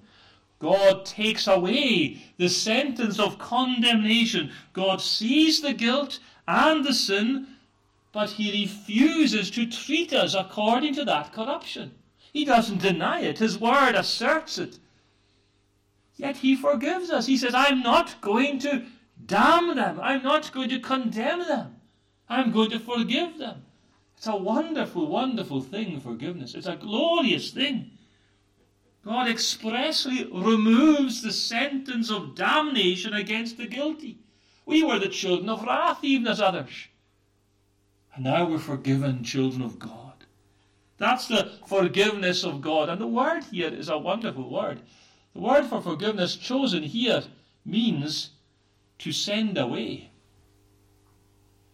God 0.59 1.07
takes 1.07 1.47
away 1.47 2.23
the 2.37 2.49
sentence 2.49 3.19
of 3.19 3.39
condemnation. 3.39 4.53
God 4.73 5.01
sees 5.01 5.63
the 5.63 5.73
guilt 5.73 6.19
and 6.47 6.85
the 6.85 6.93
sin, 6.93 7.47
but 8.13 8.31
he 8.31 8.63
refuses 8.63 9.51
to 9.53 9.67
treat 9.67 10.13
us 10.13 10.35
according 10.35 10.95
to 10.95 11.05
that 11.05 11.33
corruption. 11.33 11.93
He 12.33 12.45
doesn't 12.45 12.83
deny 12.83 13.21
it, 13.21 13.39
his 13.39 13.59
word 13.59 13.95
asserts 13.95 14.59
it. 14.59 14.79
Yet 16.17 16.37
he 16.37 16.55
forgives 16.55 17.11
us. 17.11 17.27
He 17.27 17.39
says, 17.39 17.55
I'm 17.55 17.83
not 17.83 18.21
going 18.21 18.59
to 18.61 18.85
damn 19.25 19.75
them, 19.75 19.99
I'm 20.03 20.23
not 20.23 20.53
going 20.53 20.69
to 20.69 20.79
condemn 20.79 21.41
them, 21.41 21.77
I'm 22.29 22.53
going 22.53 22.71
to 22.71 22.79
forgive 22.79 23.39
them. 23.39 23.63
It's 24.17 24.27
a 24.27 24.37
wonderful, 24.37 25.07
wonderful 25.07 25.63
thing, 25.63 25.99
forgiveness. 26.01 26.55
It's 26.55 26.67
a 26.67 26.77
glorious 26.77 27.51
thing. 27.51 27.93
God 29.05 29.29
expressly 29.29 30.25
removes 30.25 31.23
the 31.23 31.33
sentence 31.33 32.11
of 32.11 32.35
damnation 32.35 33.15
against 33.15 33.57
the 33.57 33.67
guilty. 33.67 34.19
We 34.67 34.83
were 34.83 34.99
the 34.99 35.09
children 35.09 35.49
of 35.49 35.65
wrath, 35.65 36.05
even 36.05 36.29
as 36.29 36.41
others. 36.41 36.89
And 38.15 38.25
now 38.25 38.49
we're 38.49 38.59
forgiven 38.59 39.25
children 39.25 39.63
of 39.63 39.79
God. 39.79 40.27
That's 40.99 41.29
the 41.29 41.53
forgiveness 41.67 42.45
of 42.45 42.61
God. 42.61 42.91
And 42.91 43.01
the 43.01 43.07
word 43.07 43.45
here 43.45 43.73
is 43.73 43.89
a 43.89 43.97
wonderful 43.97 44.51
word. 44.51 44.83
The 45.33 45.41
word 45.41 45.67
for 45.67 45.81
forgiveness 45.81 46.37
chosen 46.37 46.83
here 46.83 47.23
means 47.65 48.31
to 48.99 49.13
send 49.13 49.57
away. 49.57 50.11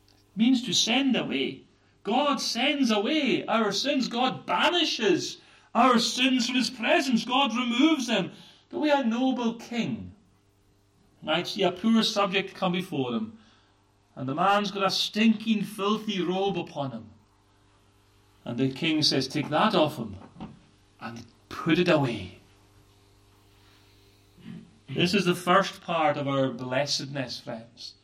It 0.09 0.37
means 0.37 0.63
to 0.65 0.73
send 0.73 1.17
away. 1.17 1.63
God 2.05 2.41
sends 2.41 2.93
away 2.93 3.45
our 3.47 3.73
sins. 3.73 4.07
God 4.07 4.47
banishes 4.47 5.39
our 5.77 5.99
sins 5.99 6.47
from 6.47 6.57
his 6.57 6.71
presence. 6.71 7.25
God 7.25 7.55
removes 7.55 8.07
them. 8.07 8.33
The 8.71 8.79
way 8.79 8.89
a 8.89 9.05
noble 9.05 9.55
king 9.55 10.13
might 11.23 11.47
see 11.47 11.63
a 11.63 11.71
poor 11.71 12.03
subject 12.03 12.55
come 12.55 12.73
before 12.73 13.13
him, 13.13 13.39
and 14.15 14.27
the 14.27 14.35
man's 14.35 14.71
got 14.71 14.87
a 14.87 14.91
stinking, 14.91 15.65
filthy 15.65 16.23
robe 16.23 16.59
upon 16.59 16.93
him. 16.93 17.11
And 18.45 18.59
the 18.59 18.71
king 18.71 19.03
says, 19.03 19.29
Take 19.29 19.51
that 19.51 19.75
off 19.75 19.97
him 19.97 20.17
and 21.01 21.25
put 21.51 21.79
it 21.79 21.89
away. 21.89 22.39
This 24.89 25.13
is 25.13 25.27
the 25.27 25.35
first 25.35 25.83
part 25.83 26.17
of 26.17 26.27
our 26.27 26.49
blessedness, 26.49 27.41
friends. 27.41 27.95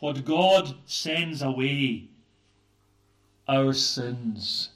What 0.00 0.24
God 0.26 0.74
sends 0.84 1.40
away 1.40 2.08
our 3.48 3.72
sins. 3.72 4.70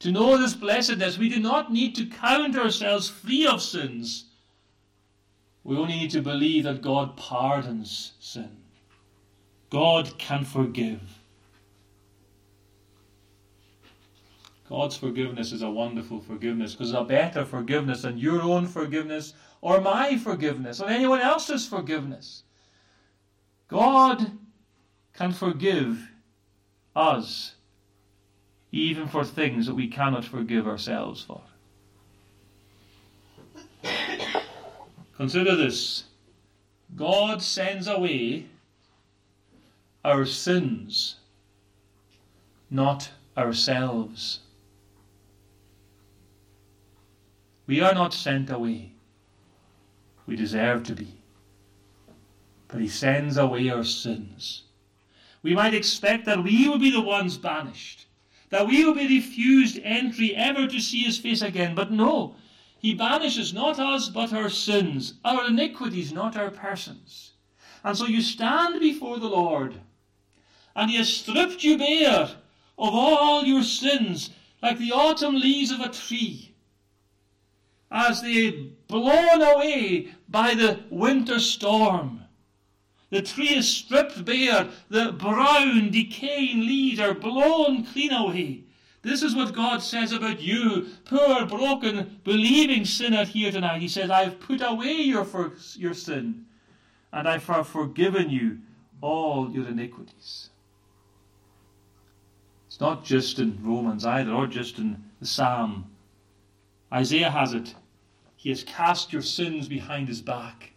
To 0.00 0.10
know 0.10 0.38
this 0.38 0.54
blessedness, 0.54 1.18
we 1.18 1.28
do 1.28 1.38
not 1.38 1.72
need 1.72 1.94
to 1.96 2.06
count 2.06 2.56
ourselves 2.56 3.08
free 3.08 3.46
of 3.46 3.62
sins. 3.62 4.24
We 5.62 5.76
only 5.76 5.94
need 5.94 6.10
to 6.12 6.22
believe 6.22 6.64
that 6.64 6.80
God 6.80 7.16
pardons 7.16 8.12
sin. 8.18 8.56
God 9.68 10.18
can 10.18 10.44
forgive. 10.44 11.18
God's 14.70 14.96
forgiveness 14.96 15.52
is 15.52 15.62
a 15.62 15.70
wonderful 15.70 16.20
forgiveness 16.20 16.72
because 16.72 16.90
it's 16.90 16.98
a 16.98 17.04
better 17.04 17.44
forgiveness 17.44 18.02
than 18.02 18.16
your 18.16 18.40
own 18.40 18.66
forgiveness 18.66 19.34
or 19.60 19.80
my 19.80 20.16
forgiveness 20.16 20.80
or 20.80 20.88
anyone 20.88 21.20
else's 21.20 21.66
forgiveness. 21.66 22.44
God 23.68 24.30
can 25.12 25.32
forgive 25.32 26.08
us 26.96 27.56
even 28.72 29.08
for 29.08 29.24
things 29.24 29.66
that 29.66 29.74
we 29.74 29.88
cannot 29.88 30.24
forgive 30.24 30.66
ourselves 30.66 31.24
for. 31.24 31.40
Consider 35.16 35.56
this 35.56 36.04
God 36.96 37.42
sends 37.42 37.86
away 37.86 38.46
our 40.04 40.24
sins, 40.24 41.16
not 42.70 43.10
ourselves. 43.36 44.40
We 47.66 47.80
are 47.80 47.94
not 47.94 48.12
sent 48.12 48.50
away. 48.50 48.92
We 50.26 50.34
deserve 50.36 50.82
to 50.84 50.94
be. 50.94 51.14
But 52.68 52.80
He 52.80 52.88
sends 52.88 53.36
away 53.36 53.68
our 53.70 53.84
sins. 53.84 54.62
We 55.42 55.54
might 55.54 55.74
expect 55.74 56.26
that 56.26 56.42
we 56.42 56.68
would 56.68 56.80
be 56.80 56.90
the 56.90 57.00
ones 57.00 57.38
banished 57.38 58.06
that 58.50 58.66
we 58.66 58.84
will 58.84 58.94
be 58.94 59.08
refused 59.08 59.78
entry 59.82 60.34
ever 60.36 60.66
to 60.66 60.80
see 60.80 61.02
his 61.02 61.18
face 61.18 61.42
again. 61.42 61.74
But 61.74 61.90
no, 61.90 62.36
he 62.78 62.94
banishes 62.94 63.52
not 63.52 63.78
us, 63.78 64.08
but 64.08 64.32
our 64.32 64.50
sins, 64.50 65.14
our 65.24 65.46
iniquities, 65.46 66.12
not 66.12 66.36
our 66.36 66.50
persons. 66.50 67.32
And 67.82 67.96
so 67.96 68.06
you 68.06 68.20
stand 68.20 68.80
before 68.80 69.18
the 69.18 69.28
Lord, 69.28 69.80
and 70.76 70.90
he 70.90 70.96
has 70.98 71.08
stripped 71.12 71.64
you 71.64 71.78
bare 71.78 72.30
of 72.78 72.94
all 72.94 73.44
your 73.44 73.62
sins, 73.62 74.30
like 74.62 74.78
the 74.78 74.92
autumn 74.92 75.34
leaves 75.34 75.70
of 75.70 75.80
a 75.80 75.88
tree, 75.88 76.54
as 77.90 78.22
they 78.22 78.50
blown 78.88 79.42
away 79.42 80.08
by 80.28 80.54
the 80.54 80.80
winter 80.90 81.38
storm. 81.38 82.19
The 83.10 83.22
tree 83.22 83.54
is 83.54 83.68
stripped 83.68 84.24
bare. 84.24 84.68
The 84.88 85.12
brown, 85.12 85.90
decaying 85.90 86.60
leaves 86.60 87.00
are 87.00 87.14
blown 87.14 87.84
clean 87.84 88.12
away. 88.12 88.64
This 89.02 89.22
is 89.22 89.34
what 89.34 89.54
God 89.54 89.82
says 89.82 90.12
about 90.12 90.40
you, 90.40 90.88
poor, 91.06 91.46
broken, 91.46 92.20
believing 92.22 92.84
sinner 92.84 93.24
here 93.24 93.50
tonight. 93.50 93.80
He 93.80 93.88
says, 93.88 94.10
I've 94.10 94.38
put 94.40 94.60
away 94.60 94.92
your, 94.92 95.24
for, 95.24 95.52
your 95.74 95.94
sin, 95.94 96.44
and 97.12 97.26
I've 97.26 97.42
forgiven 97.42 98.28
you 98.28 98.58
all 99.00 99.50
your 99.50 99.66
iniquities. 99.68 100.50
It's 102.66 102.80
not 102.80 103.04
just 103.04 103.38
in 103.38 103.58
Romans 103.62 104.04
either, 104.04 104.32
or 104.32 104.46
just 104.46 104.78
in 104.78 105.02
the 105.18 105.26
Psalm. 105.26 105.90
Isaiah 106.92 107.30
has 107.30 107.54
it. 107.54 107.74
He 108.36 108.50
has 108.50 108.62
cast 108.64 109.12
your 109.12 109.22
sins 109.22 109.66
behind 109.66 110.08
his 110.08 110.20
back. 110.20 110.69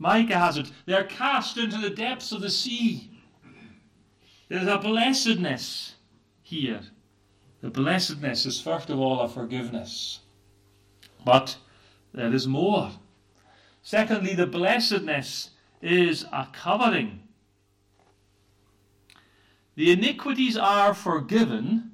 Micah 0.00 0.38
has 0.38 0.56
it. 0.56 0.72
They 0.86 0.94
are 0.94 1.04
cast 1.04 1.58
into 1.58 1.76
the 1.76 1.90
depths 1.90 2.32
of 2.32 2.40
the 2.40 2.48
sea. 2.50 3.10
There's 4.48 4.66
a 4.66 4.78
blessedness 4.78 5.94
here. 6.42 6.80
The 7.60 7.68
blessedness 7.68 8.46
is 8.46 8.60
first 8.60 8.88
of 8.88 8.98
all 8.98 9.20
a 9.20 9.28
forgiveness. 9.28 10.20
But 11.22 11.58
uh, 12.14 12.16
there 12.16 12.32
is 12.32 12.48
more. 12.48 12.92
Secondly, 13.82 14.34
the 14.34 14.46
blessedness 14.46 15.50
is 15.82 16.24
a 16.32 16.48
covering. 16.50 17.20
The 19.74 19.92
iniquities 19.92 20.56
are 20.56 20.94
forgiven 20.94 21.90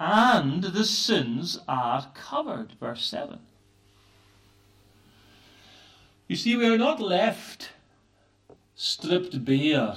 and 0.00 0.64
the 0.64 0.84
sins 0.84 1.60
are 1.68 2.10
covered. 2.12 2.72
Verse 2.80 3.04
7. 3.06 3.38
You 6.30 6.36
see, 6.36 6.54
we 6.54 6.66
are 6.66 6.78
not 6.78 7.00
left 7.00 7.72
stripped 8.76 9.44
bare 9.44 9.96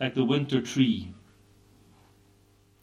like 0.00 0.14
the 0.16 0.24
winter 0.24 0.60
tree. 0.60 1.14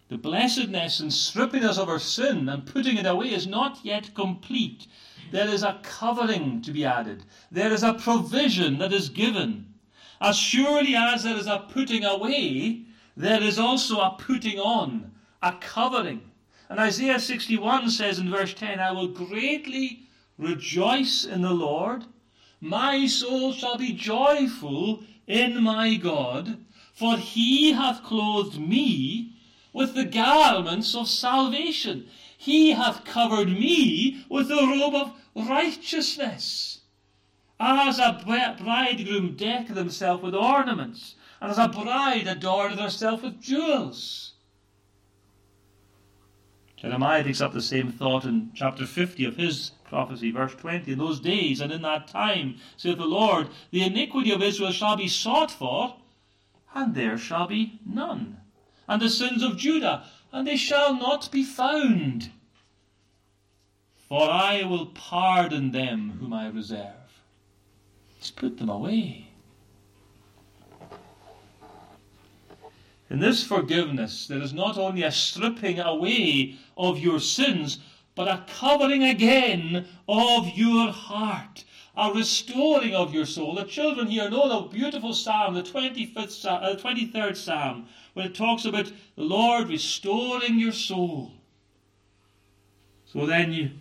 The 0.07 0.17
blessedness 0.17 1.01
and 1.01 1.11
stripping 1.11 1.65
us 1.65 1.77
of 1.77 1.89
our 1.89 1.99
sin 1.99 2.47
and 2.47 2.65
putting 2.65 2.95
it 2.95 3.05
away 3.05 3.33
is 3.33 3.45
not 3.45 3.79
yet 3.83 4.15
complete. 4.15 4.87
There 5.33 5.49
is 5.49 5.63
a 5.63 5.81
covering 5.83 6.61
to 6.61 6.71
be 6.71 6.85
added. 6.85 7.25
There 7.51 7.73
is 7.73 7.83
a 7.83 7.93
provision 7.93 8.77
that 8.77 8.93
is 8.93 9.09
given. 9.09 9.73
As 10.21 10.37
surely 10.37 10.95
as 10.95 11.23
there 11.23 11.35
is 11.35 11.47
a 11.47 11.67
putting 11.69 12.05
away, 12.05 12.85
there 13.17 13.43
is 13.43 13.59
also 13.59 13.99
a 13.99 14.15
putting 14.17 14.59
on, 14.59 15.11
a 15.43 15.57
covering. 15.59 16.31
And 16.69 16.79
Isaiah 16.79 17.19
61 17.19 17.89
says 17.89 18.17
in 18.17 18.31
verse 18.31 18.53
10, 18.53 18.79
I 18.79 18.93
will 18.93 19.09
greatly 19.09 20.07
rejoice 20.37 21.25
in 21.25 21.41
the 21.41 21.53
Lord. 21.53 22.05
My 22.65 23.05
soul 23.05 23.53
shall 23.53 23.77
be 23.77 23.93
joyful 23.93 25.03
in 25.27 25.61
my 25.61 25.93
God, 25.97 26.57
for 26.93 27.15
he 27.15 27.73
hath 27.73 28.03
clothed 28.03 28.59
me 28.59 29.33
with 29.71 29.93
the 29.93 30.03
garments 30.03 30.95
of 30.95 31.07
salvation. 31.07 32.07
He 32.35 32.71
hath 32.71 33.05
covered 33.05 33.49
me 33.49 34.25
with 34.29 34.47
the 34.47 34.55
robe 34.55 34.95
of 34.95 35.47
righteousness. 35.47 36.79
As 37.59 37.99
a 37.99 38.19
bridegroom 38.23 39.35
decketh 39.35 39.77
himself 39.77 40.23
with 40.23 40.33
ornaments, 40.33 41.13
and 41.39 41.51
as 41.51 41.59
a 41.59 41.67
bride 41.67 42.25
adorneth 42.25 42.79
herself 42.79 43.21
with 43.21 43.39
jewels. 43.39 44.31
Jeremiah 46.77 47.23
takes 47.23 47.41
up 47.41 47.53
the 47.53 47.61
same 47.61 47.91
thought 47.91 48.25
in 48.25 48.51
chapter 48.53 48.85
50 48.85 49.25
of 49.25 49.37
his 49.37 49.71
prophecy, 49.85 50.31
verse 50.31 50.53
20. 50.55 50.91
In 50.91 50.99
those 50.99 51.19
days 51.19 51.61
and 51.61 51.71
in 51.71 51.81
that 51.83 52.07
time, 52.07 52.57
saith 52.75 52.97
the 52.97 53.05
Lord, 53.05 53.47
the 53.71 53.83
iniquity 53.83 54.31
of 54.31 54.41
Israel 54.41 54.71
shall 54.71 54.97
be 54.97 55.07
sought 55.07 55.51
for, 55.51 55.95
and 56.73 56.93
there 56.93 57.17
shall 57.17 57.47
be 57.47 57.79
none. 57.85 58.37
And 58.87 59.01
the 59.01 59.09
sins 59.09 59.41
of 59.41 59.57
Judah, 59.57 60.05
and 60.31 60.45
they 60.45 60.57
shall 60.57 60.93
not 60.93 61.31
be 61.31 61.43
found. 61.43 62.31
For 64.09 64.29
I 64.29 64.63
will 64.63 64.87
pardon 64.87 65.71
them 65.71 66.17
whom 66.19 66.33
I 66.33 66.47
reserve. 66.47 67.21
He's 68.19 68.31
put 68.31 68.57
them 68.57 68.69
away. 68.69 69.24
In 73.15 73.21
this 73.21 73.45
forgiveness, 73.45 74.27
there 74.27 74.41
is 74.41 74.51
not 74.51 74.77
only 74.77 75.03
a 75.03 75.09
stripping 75.09 75.79
away 75.79 76.57
of 76.75 76.99
your 76.99 77.21
sins, 77.21 77.79
but 78.13 78.27
a 78.27 78.43
covering 78.45 79.05
again 79.05 79.87
of 80.05 80.49
your 80.49 80.91
heart, 80.91 81.63
a 81.95 82.11
restoring 82.11 82.93
of 82.93 83.13
your 83.13 83.25
soul. 83.25 83.55
The 83.55 83.63
children 83.63 84.07
here 84.07 84.29
know 84.29 84.49
the 84.49 84.67
beautiful 84.67 85.13
psalm, 85.13 85.53
the 85.53 85.63
25th, 85.63 86.45
uh, 86.45 86.75
23rd 86.75 87.37
psalm, 87.37 87.87
when 88.15 88.25
it 88.25 88.35
talks 88.35 88.65
about 88.65 88.91
the 89.15 89.23
Lord 89.23 89.69
restoring 89.69 90.59
your 90.59 90.73
soul. 90.73 91.31
So 93.05 93.25
then 93.25 93.53
you 93.53 93.71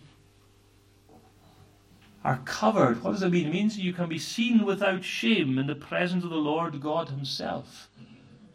are 2.23 2.39
covered. 2.45 3.03
What 3.03 3.11
does 3.11 3.23
it 3.23 3.33
mean? 3.33 3.47
It 3.47 3.53
means 3.53 3.77
you 3.77 3.91
can 3.91 4.07
be 4.07 4.17
seen 4.17 4.65
without 4.65 5.03
shame 5.03 5.59
in 5.59 5.67
the 5.67 5.75
presence 5.75 6.23
of 6.23 6.29
the 6.29 6.37
Lord 6.37 6.79
God 6.79 7.09
Himself. 7.09 7.89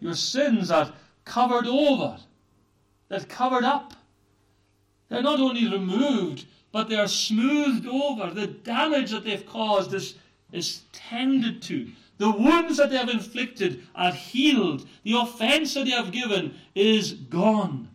Your 0.00 0.14
sins 0.14 0.70
are 0.70 0.92
covered 1.24 1.66
over, 1.66 2.18
they're 3.08 3.20
covered 3.20 3.64
up. 3.64 3.94
They're 5.08 5.22
not 5.22 5.40
only 5.40 5.68
removed, 5.68 6.46
but 6.72 6.88
they 6.88 6.94
are 6.94 7.08
smoothed 7.08 7.86
over. 7.86 8.30
The 8.30 8.46
damage 8.46 9.10
that 9.10 9.24
they've 9.24 9.44
caused 9.44 9.92
is, 9.92 10.14
is 10.52 10.82
tended 10.92 11.62
to. 11.62 11.90
The 12.18 12.30
wounds 12.30 12.76
that 12.76 12.90
they 12.90 12.96
have 12.96 13.08
inflicted 13.08 13.82
are 13.94 14.12
healed. 14.12 14.86
The 15.02 15.14
offense 15.18 15.74
that 15.74 15.86
they 15.86 15.90
have 15.90 16.12
given 16.12 16.54
is 16.74 17.12
gone. 17.12 17.88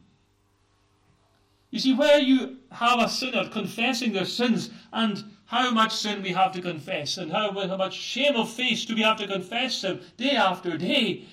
You 1.71 1.79
see, 1.79 1.93
where 1.93 2.19
you 2.19 2.57
have 2.71 2.99
a 2.99 3.07
sinner 3.07 3.47
confessing 3.49 4.13
their 4.13 4.25
sins 4.25 4.69
and 4.91 5.23
how 5.45 5.71
much 5.71 5.93
sin 5.93 6.23
we 6.23 6.31
have 6.31 6.51
to 6.53 6.61
confess 6.61 7.17
and 7.17 7.31
how, 7.31 7.51
how 7.51 7.77
much 7.77 7.93
shame 7.93 8.35
of 8.35 8.49
face 8.49 8.83
do 8.85 8.95
we 8.95 9.01
have 9.01 9.17
to 9.17 9.27
confess 9.27 9.81
them 9.81 10.01
day 10.17 10.31
after 10.31 10.77
day, 10.77 11.25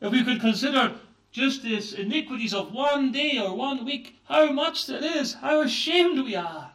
if 0.00 0.12
we 0.12 0.24
could 0.24 0.40
consider 0.40 0.94
just 1.32 1.62
this 1.62 1.92
iniquities 1.92 2.54
of 2.54 2.72
one 2.72 3.12
day 3.12 3.38
or 3.38 3.54
one 3.54 3.84
week, 3.84 4.18
how 4.24 4.50
much 4.52 4.86
that 4.86 5.02
is, 5.02 5.34
how 5.34 5.60
ashamed 5.60 6.24
we 6.24 6.34
are. 6.34 6.72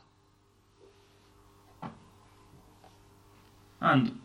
And, 3.80 4.20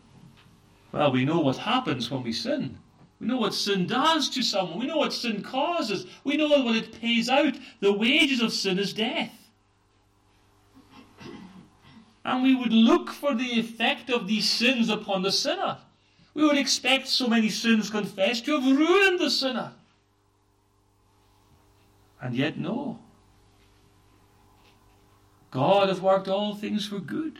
well, 0.91 1.11
we 1.11 1.25
know 1.25 1.39
what 1.39 1.57
happens 1.57 2.11
when 2.11 2.23
we 2.23 2.31
sin. 2.31 2.77
We 3.19 3.27
know 3.27 3.37
what 3.37 3.55
sin 3.55 3.87
does 3.87 4.29
to 4.29 4.43
someone. 4.43 4.77
We 4.77 4.85
know 4.85 4.97
what 4.97 5.13
sin 5.13 5.41
causes. 5.41 6.05
We 6.23 6.37
know 6.37 6.47
what 6.47 6.75
it 6.75 7.01
pays 7.01 7.29
out. 7.29 7.55
The 7.79 7.91
wages 7.91 8.41
of 8.41 8.53
sin 8.53 8.77
is 8.77 8.93
death. 8.93 9.33
And 12.23 12.43
we 12.43 12.53
would 12.53 12.73
look 12.73 13.09
for 13.09 13.33
the 13.33 13.59
effect 13.59 14.11
of 14.11 14.27
these 14.27 14.47
sins 14.47 14.89
upon 14.89 15.23
the 15.23 15.31
sinner. 15.31 15.79
We 16.37 16.45
would 16.45 16.59
expect 16.59 17.07
so 17.07 17.27
many 17.27 17.49
sins 17.49 17.89
confessed 17.89 18.45
to 18.45 18.59
have 18.59 18.77
ruined 18.77 19.19
the 19.19 19.31
sinner. 19.31 19.71
And 22.21 22.35
yet, 22.35 22.59
no. 22.59 22.99
God 25.49 25.89
hath 25.89 25.99
worked 25.99 26.27
all 26.27 26.53
things 26.53 26.85
for 26.85 26.99
good. 26.99 27.39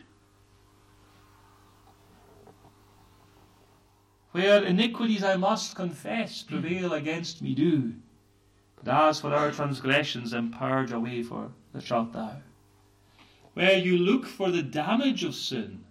Where 4.32 4.64
iniquities 4.64 5.22
I 5.22 5.36
must 5.36 5.76
confess 5.76 6.42
prevail 6.42 6.92
against 6.92 7.40
me 7.40 7.54
do. 7.54 7.92
But 8.82 8.92
as 8.92 9.20
for 9.20 9.32
our 9.32 9.52
transgressions, 9.52 10.32
them 10.32 10.50
purge 10.50 10.90
away 10.90 11.22
for 11.22 11.52
the 11.72 11.80
shalt 11.80 12.12
thou. 12.14 12.38
Where 13.54 13.78
you 13.78 13.96
look 13.96 14.26
for 14.26 14.50
the 14.50 14.62
damage 14.62 15.22
of 15.22 15.36
sin, 15.36 15.84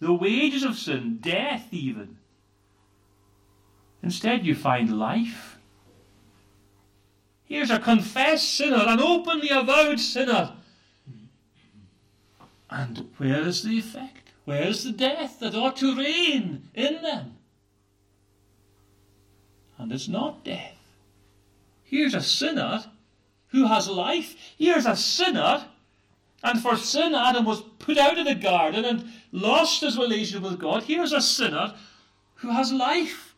the 0.00 0.12
wages 0.12 0.64
of 0.64 0.76
sin, 0.76 1.18
death 1.20 1.68
even. 1.70 2.16
Instead, 4.02 4.46
you 4.46 4.54
find 4.54 4.98
life. 4.98 5.58
Here's 7.44 7.70
a 7.70 7.78
confessed 7.78 8.54
sinner, 8.54 8.84
an 8.86 9.00
openly 9.00 9.50
avowed 9.50 10.00
sinner. 10.00 10.54
And 12.70 13.10
where 13.18 13.42
is 13.42 13.62
the 13.62 13.78
effect? 13.78 14.30
Where's 14.44 14.84
the 14.84 14.92
death 14.92 15.40
that 15.40 15.54
ought 15.54 15.76
to 15.78 15.96
reign 15.96 16.68
in 16.74 17.02
them? 17.02 17.36
And 19.76 19.92
it's 19.92 20.08
not 20.08 20.44
death. 20.44 20.78
Here's 21.82 22.14
a 22.14 22.22
sinner 22.22 22.84
who 23.48 23.66
has 23.66 23.88
life. 23.88 24.36
Here's 24.56 24.86
a 24.86 24.96
sinner. 24.96 25.66
And 26.42 26.60
for 26.60 26.76
sin, 26.76 27.14
Adam 27.14 27.44
was 27.44 27.62
put 27.78 27.98
out 27.98 28.18
of 28.18 28.24
the 28.24 28.34
garden 28.34 28.84
and 28.84 29.04
lost 29.32 29.82
his 29.82 29.98
relationship 29.98 30.42
with 30.42 30.58
God. 30.58 30.84
Here's 30.84 31.12
a 31.12 31.20
sinner 31.20 31.74
who 32.36 32.50
has 32.50 32.72
life 32.72 33.34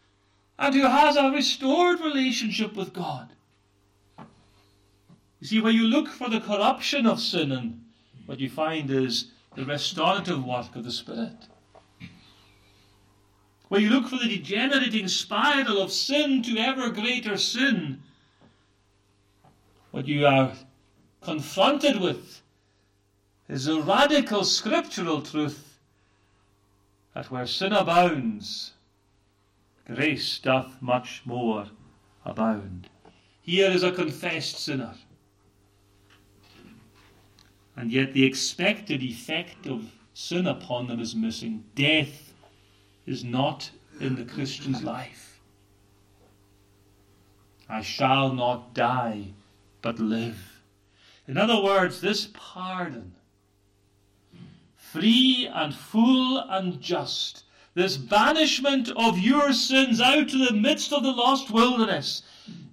and 0.59 0.75
who 0.75 0.83
has 0.83 1.17
a 1.17 1.31
restored 1.31 2.01
relationship 2.01 2.75
with 2.77 2.93
God. 2.93 3.33
You 5.41 5.47
see, 5.49 5.61
when 5.61 5.75
you 5.75 5.83
look 5.83 6.09
for 6.09 6.29
the 6.29 6.41
corruption 6.41 7.05
of 7.07 7.21
sin, 7.21 7.51
and 7.51 7.85
what 8.27 8.39
you 8.39 8.49
find 8.49 8.89
is 8.89 9.33
the 9.57 9.65
restorative 9.65 10.45
work 10.45 10.77
of 10.77 10.85
the 10.85 10.93
Spirit. 10.93 11.49
Where 13.69 13.81
you 13.81 13.91
look 13.91 14.07
for 14.07 14.19
the 14.19 14.29
degenerating 14.29 15.09
spiral 15.09 15.81
of 15.81 15.91
sin 15.91 16.43
to 16.43 16.59
ever 16.59 16.91
greater 16.91 17.37
sin, 17.37 18.03
what 19.91 20.07
you 20.07 20.27
are 20.27 20.53
confronted 21.23 22.01
with 22.01 22.42
is 23.53 23.69
a 23.69 23.83
radical 23.83 24.45
scriptural 24.45 25.23
truth 25.23 25.79
that 27.15 27.31
where 27.31 27.47
sin 27.47 27.73
abounds, 27.73 28.73
grace 29.87 30.39
doth 30.39 30.81
much 30.81 31.23
more 31.25 31.67
abound. 32.25 32.89
Here 33.43 33.71
is 33.71 33.83
a 33.83 33.93
confessed 33.93 34.57
sinner 34.57 34.95
and 37.77 37.91
yet 37.91 38.13
the 38.13 38.25
expected 38.25 39.03
effect 39.03 39.67
of 39.67 39.91
sin 40.15 40.47
upon 40.47 40.87
them 40.87 41.01
is 41.01 41.15
missing. 41.15 41.65
Death 41.75 42.35
is 43.07 43.25
not 43.25 43.71
in 44.01 44.15
the 44.17 44.25
Christian's 44.25 44.83
life. 44.83 45.41
I 47.69 47.81
shall 47.81 48.33
not 48.33 48.75
die, 48.75 49.29
but 49.81 49.99
live. 49.99 50.63
In 51.27 51.39
other 51.39 51.63
words, 51.63 52.01
this 52.01 52.29
pardon, 52.33 53.15
free 54.93 55.49
and 55.55 55.75
full 55.75 56.39
and 56.51 56.79
just, 56.81 57.45
this 57.75 57.97
banishment 57.97 58.91
of 58.95 59.19
your 59.19 59.53
sins 59.53 60.03
out 60.03 60.29
to 60.29 60.45
the 60.45 60.53
midst 60.53 60.93
of 60.93 61.03
the 61.03 61.11
lost 61.11 61.51
wilderness, 61.51 62.23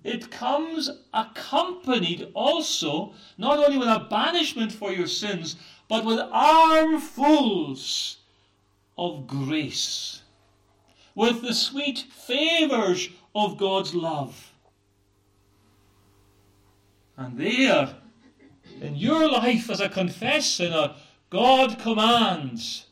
it 0.04 0.30
comes 0.30 0.90
accompanied 1.14 2.30
also 2.34 3.14
not 3.38 3.58
only 3.60 3.78
with 3.78 3.88
a 3.88 4.08
banishment 4.10 4.72
for 4.72 4.92
your 4.92 5.08
sins, 5.08 5.56
but 5.88 6.04
with 6.04 6.20
armfuls 6.32 8.18
of 8.98 9.26
grace, 9.26 10.22
with 11.16 11.42
the 11.42 11.54
sweet 11.54 12.00
favours 12.00 13.08
of 13.34 13.58
God's 13.58 13.96
love. 13.96 14.52
And 17.16 17.38
there, 17.38 17.96
in 18.82 18.96
your 18.96 19.30
life 19.32 19.70
as 19.70 19.80
a 19.80 19.88
confessed 19.90 20.56
sinner, 20.56 20.96
God 21.30 21.78
commands, 21.78 22.88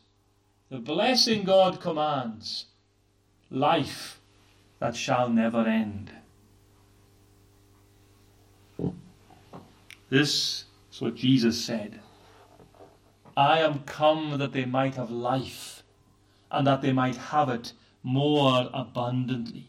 the 0.70 0.78
blessing 0.78 1.42
God 1.42 1.80
commands, 1.80 2.66
life 3.50 4.20
that 4.78 4.94
shall 4.94 5.28
never 5.28 5.66
end. 5.66 6.12
This 10.08 10.64
is 10.92 11.00
what 11.00 11.16
Jesus 11.16 11.62
said 11.62 12.00
I 13.36 13.60
am 13.60 13.80
come 13.80 14.38
that 14.38 14.52
they 14.52 14.64
might 14.64 14.94
have 14.94 15.10
life, 15.10 15.82
and 16.50 16.66
that 16.66 16.80
they 16.80 16.92
might 16.92 17.16
have 17.16 17.48
it 17.48 17.72
more 18.04 18.70
abundantly. 18.72 19.66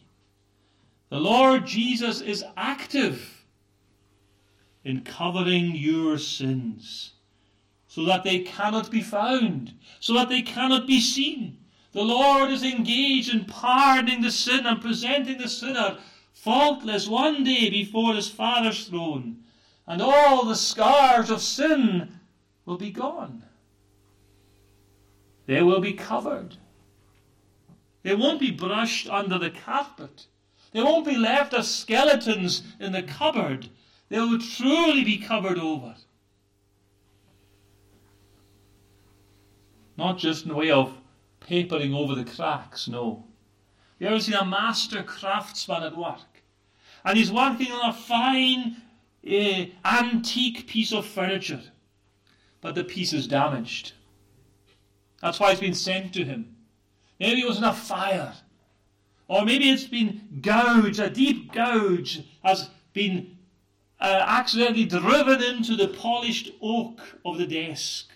The 1.09 1.19
Lord 1.19 1.65
Jesus 1.65 2.21
is 2.21 2.43
active 2.55 3.45
in 4.83 5.01
covering 5.01 5.75
your 5.75 6.19
sins 6.19 7.13
so 7.89 8.05
that 8.05 8.23
they 8.23 8.39
cannot 8.39 8.89
be 8.89 9.01
found, 9.01 9.73
so 9.99 10.13
that 10.13 10.29
they 10.29 10.41
cannot 10.41 10.87
be 10.87 11.01
seen. 11.01 11.57
The 11.91 12.03
Lord 12.03 12.51
is 12.51 12.63
engaged 12.63 13.33
in 13.33 13.43
pardoning 13.43 14.21
the 14.21 14.31
sin 14.31 14.65
and 14.65 14.79
presenting 14.79 15.37
the 15.37 15.49
sinner 15.49 15.97
faultless 16.31 17.09
one 17.09 17.43
day 17.43 17.69
before 17.69 18.13
his 18.13 18.29
Father's 18.29 18.87
throne 18.87 19.43
and 19.89 20.03
all 20.03 20.45
the 20.45 20.55
scars 20.55 21.31
of 21.31 21.41
sin 21.41 22.19
will 22.63 22.77
be 22.77 22.91
gone. 22.91 23.43
They 25.47 25.63
will 25.63 25.81
be 25.81 25.93
covered. 25.93 26.57
They 28.03 28.13
won't 28.13 28.39
be 28.39 28.51
brushed 28.51 29.09
under 29.09 29.39
the 29.39 29.49
carpet. 29.49 30.27
They 30.71 30.83
won't 30.83 31.07
be 31.07 31.17
left 31.17 31.55
as 31.55 31.73
skeletons 31.73 32.61
in 32.79 32.91
the 32.91 33.01
cupboard. 33.01 33.67
They 34.09 34.19
will 34.19 34.37
truly 34.37 35.03
be 35.03 35.17
covered 35.17 35.57
over. 35.57 35.95
Not 39.99 40.17
just 40.17 40.43
in 40.43 40.49
the 40.49 40.55
way 40.55 40.71
of 40.71 40.93
papering 41.41 41.93
over 41.93 42.15
the 42.15 42.23
cracks, 42.23 42.87
no. 42.87 43.25
You 43.99 44.07
ever 44.07 44.21
seen 44.21 44.35
a 44.35 44.45
master 44.45 45.03
craftsman 45.03 45.83
at 45.83 45.97
work? 45.97 46.41
And 47.03 47.17
he's 47.17 47.33
working 47.33 47.69
on 47.69 47.89
a 47.89 47.93
fine 47.93 48.77
a 49.27 49.73
antique 49.83 50.67
piece 50.67 50.93
of 50.93 51.05
furniture, 51.05 51.61
but 52.61 52.75
the 52.75 52.85
piece 52.85 53.11
is 53.11 53.27
damaged. 53.27 53.91
That's 55.21 55.37
why 55.37 55.51
it's 55.51 55.59
been 55.59 55.73
sent 55.73 56.13
to 56.13 56.23
him. 56.23 56.55
Maybe 57.19 57.41
it 57.41 57.47
was 57.47 57.57
in 57.57 57.65
a 57.65 57.73
fire. 57.73 58.35
Or 59.27 59.43
maybe 59.43 59.69
it's 59.69 59.83
been 59.83 60.39
gouged, 60.41 60.99
a 60.99 61.09
deep 61.09 61.51
gouge 61.51 62.21
has 62.41 62.69
been 62.93 63.37
uh, 63.99 64.23
accidentally 64.25 64.85
driven 64.85 65.43
into 65.43 65.75
the 65.75 65.89
polished 65.89 66.51
oak 66.61 67.01
of 67.25 67.37
the 67.37 67.45
desk. 67.45 68.13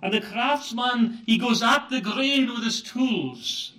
And 0.00 0.14
the 0.14 0.20
craftsman, 0.20 1.22
he 1.26 1.38
goes 1.38 1.62
at 1.62 1.90
the 1.90 2.00
grain 2.00 2.48
with 2.48 2.62
his 2.62 2.82
tools. 2.82 3.72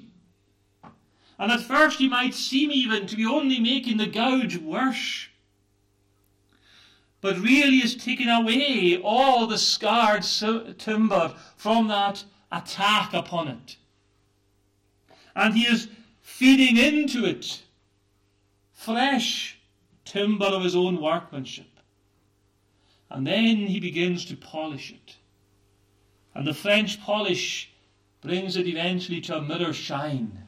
And 1.37 1.51
at 1.51 1.61
first 1.61 1.99
he 1.99 2.09
might 2.09 2.33
seem 2.33 2.71
even 2.71 3.07
to 3.07 3.15
be 3.15 3.25
only 3.25 3.59
making 3.59 3.97
the 3.97 4.05
gouge 4.05 4.57
worse. 4.57 5.29
But 7.21 7.39
really 7.39 7.77
is 7.77 7.95
taking 7.95 8.27
away 8.27 8.99
all 9.01 9.47
the 9.47 9.57
scarred 9.57 10.23
timber 10.77 11.33
from 11.55 11.87
that 11.87 12.25
attack 12.51 13.13
upon 13.13 13.47
it. 13.47 13.77
And 15.35 15.53
he 15.53 15.63
is 15.63 15.87
feeding 16.21 16.77
into 16.77 17.25
it 17.25 17.63
fresh 18.73 19.59
timber 20.05 20.45
of 20.45 20.63
his 20.63 20.75
own 20.75 21.01
workmanship. 21.01 21.79
And 23.09 23.25
then 23.25 23.57
he 23.67 23.79
begins 23.79 24.25
to 24.25 24.35
polish 24.35 24.91
it. 24.91 25.15
And 26.33 26.45
the 26.45 26.53
French 26.53 27.01
polish 27.01 27.71
brings 28.21 28.55
it 28.55 28.67
eventually 28.67 29.21
to 29.21 29.37
a 29.37 29.41
mirror 29.41 29.73
shine. 29.73 30.43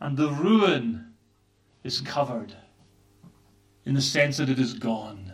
And 0.00 0.16
the 0.16 0.30
ruin 0.30 1.14
is 1.84 2.00
covered 2.00 2.54
in 3.84 3.94
the 3.94 4.00
sense 4.00 4.36
that 4.36 4.48
it 4.48 4.58
is 4.58 4.74
gone. 4.74 5.32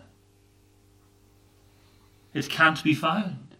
It 2.32 2.48
can't 2.48 2.82
be 2.82 2.94
found. 2.94 3.56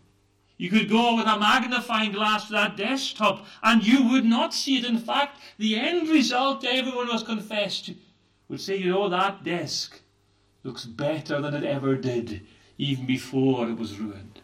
You 0.57 0.71
could 0.71 0.89
go 0.89 1.17
with 1.17 1.27
a 1.27 1.39
magnifying 1.39 2.13
glass 2.13 2.47
to 2.47 2.53
that 2.53 2.77
desktop 2.77 3.47
and 3.63 3.85
you 3.85 4.09
would 4.09 4.25
not 4.25 4.55
see 4.55 4.79
it. 4.79 4.85
In 4.85 4.99
fact, 4.99 5.41
the 5.59 5.77
end 5.77 6.09
result 6.09 6.65
everyone 6.65 7.09
was 7.09 7.23
confessed 7.23 7.87
to 7.87 7.95
would 8.49 8.61
say, 8.61 8.77
you 8.77 8.91
know, 8.91 9.09
that 9.09 9.43
desk 9.43 10.01
looks 10.63 10.85
better 10.85 11.41
than 11.41 11.55
it 11.55 11.65
ever 11.65 11.97
did, 11.97 12.43
even 12.79 13.07
before 13.07 13.69
it 13.69 13.77
was 13.77 13.99
ruined. 13.99 14.41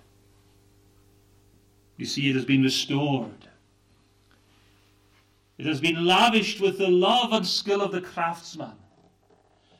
You 2.00 2.06
see, 2.06 2.30
it 2.30 2.34
has 2.34 2.46
been 2.46 2.62
restored. 2.62 3.46
It 5.58 5.66
has 5.66 5.82
been 5.82 6.06
lavished 6.06 6.58
with 6.58 6.78
the 6.78 6.88
love 6.88 7.34
and 7.34 7.46
skill 7.46 7.82
of 7.82 7.92
the 7.92 8.00
craftsman. 8.00 8.72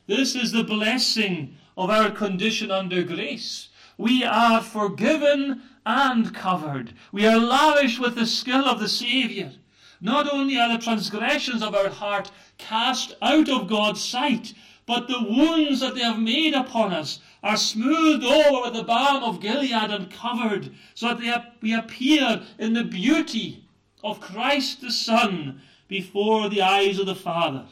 This 0.05 0.35
is 0.35 0.51
the 0.51 0.63
blessing 0.63 1.57
of 1.75 1.89
our 1.89 2.11
condition 2.11 2.69
under 2.69 3.01
grace. 3.01 3.69
We 3.97 4.23
are 4.23 4.61
forgiven 4.61 5.63
and 5.83 6.31
covered. 6.31 6.93
We 7.11 7.25
are 7.25 7.39
lavished 7.39 7.99
with 7.99 8.13
the 8.13 8.27
skill 8.27 8.65
of 8.65 8.79
the 8.79 8.87
Saviour. 8.87 9.53
Not 9.99 10.31
only 10.31 10.59
are 10.59 10.77
the 10.77 10.83
transgressions 10.83 11.63
of 11.63 11.73
our 11.73 11.89
heart 11.89 12.29
cast 12.59 13.15
out 13.23 13.49
of 13.49 13.67
God's 13.67 14.03
sight, 14.03 14.53
but 14.85 15.07
the 15.07 15.23
wounds 15.23 15.79
that 15.79 15.95
they 15.95 16.01
have 16.01 16.19
made 16.19 16.53
upon 16.53 16.93
us 16.93 17.19
are 17.43 17.57
smoothed 17.57 18.23
over 18.23 18.61
with 18.61 18.73
the 18.73 18.83
balm 18.83 19.23
of 19.23 19.41
Gilead 19.41 19.71
and 19.71 20.11
covered, 20.11 20.71
so 20.93 21.15
that 21.15 21.55
we 21.61 21.73
appear 21.73 22.43
in 22.59 22.73
the 22.73 22.83
beauty 22.83 23.65
of 24.03 24.19
Christ 24.19 24.81
the 24.81 24.91
Son 24.91 25.61
before 25.87 26.49
the 26.49 26.61
eyes 26.61 26.99
of 26.99 27.05
the 27.07 27.15
Father. 27.15 27.65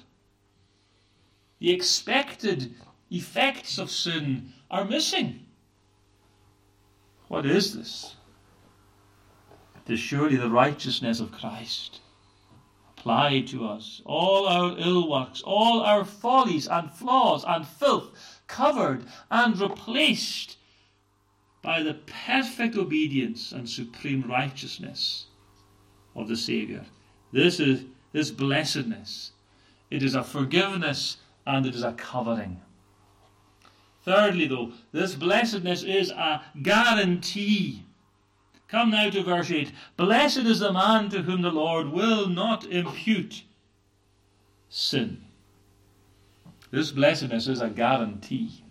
The 1.60 1.72
expected 1.72 2.74
effects 3.12 3.78
of 3.78 3.92
sin 3.92 4.54
are 4.72 4.86
missing. 4.86 5.46
What 7.28 7.46
is 7.46 7.76
this? 7.76 8.16
It 9.86 9.94
is 9.94 10.00
surely 10.00 10.36
the 10.36 10.50
righteousness 10.50 11.20
of 11.20 11.32
Christ 11.32 12.00
applied 12.98 13.48
to 13.48 13.66
us. 13.66 14.02
All 14.06 14.48
our 14.48 14.76
ill 14.78 15.10
works, 15.10 15.42
all 15.44 15.82
our 15.82 16.04
follies 16.04 16.68
and 16.68 16.92
flaws 16.92 17.46
and 17.48 17.66
filth 17.66 18.39
covered 18.50 19.06
and 19.32 19.58
replaced 19.58 20.58
by 21.62 21.82
the 21.82 21.94
perfect 22.26 22.76
obedience 22.76 23.54
and 23.54 23.70
supreme 23.70 24.24
righteousness 24.30 25.28
of 26.16 26.28
the 26.28 26.36
Saviour. 26.36 26.84
This 27.32 27.62
is 27.62 27.86
this 28.12 28.32
blessedness. 28.32 29.32
It 29.90 30.04
is 30.04 30.16
a 30.16 30.24
forgiveness 30.24 31.18
and 31.46 31.66
it 31.66 31.76
is 31.76 31.84
a 31.84 31.94
covering. 31.94 32.60
Thirdly, 34.04 34.48
though, 34.48 34.74
this 34.92 35.16
blessedness 35.16 35.84
is 35.84 36.12
a 36.12 36.42
guarantee 36.62 37.86
Come 38.70 38.92
now 38.92 39.10
to 39.10 39.24
verse 39.24 39.50
8. 39.50 39.72
Blessed 39.98 40.46
is 40.46 40.60
the 40.60 40.72
man 40.72 41.10
to 41.10 41.24
whom 41.24 41.42
the 41.42 41.52
Lord 41.52 41.90
will 41.90 42.28
not 42.28 42.66
impute 42.66 43.44
sin. 44.70 45.26
This 46.72 46.92
blessedness 46.92 47.48
is 47.48 47.62
a 47.62 47.70
guarantee. 47.70 48.64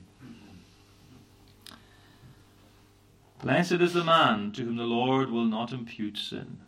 Blessed 3.42 3.72
is 3.72 3.92
the 3.92 4.04
man 4.04 4.52
to 4.52 4.64
whom 4.64 4.76
the 4.76 4.84
Lord 4.84 5.30
will 5.30 5.44
not 5.44 5.72
impute 5.72 6.16
sin. 6.16 6.58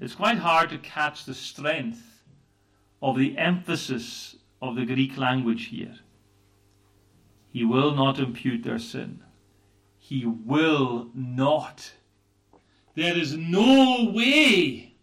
It's 0.00 0.14
quite 0.14 0.38
hard 0.38 0.70
to 0.70 0.78
catch 0.78 1.24
the 1.24 1.34
strength 1.34 2.22
of 3.00 3.16
the 3.16 3.36
emphasis 3.38 4.36
of 4.60 4.74
the 4.76 4.84
Greek 4.84 5.16
language 5.16 5.66
here. 5.66 5.94
He 7.52 7.64
will 7.64 7.94
not 7.94 8.18
impute 8.18 8.64
their 8.64 8.78
sin. 8.78 9.20
He 9.98 10.26
will 10.26 11.10
not. 11.14 11.92
There 12.94 13.16
is 13.16 13.36
no 13.36 14.10
way 14.12 14.94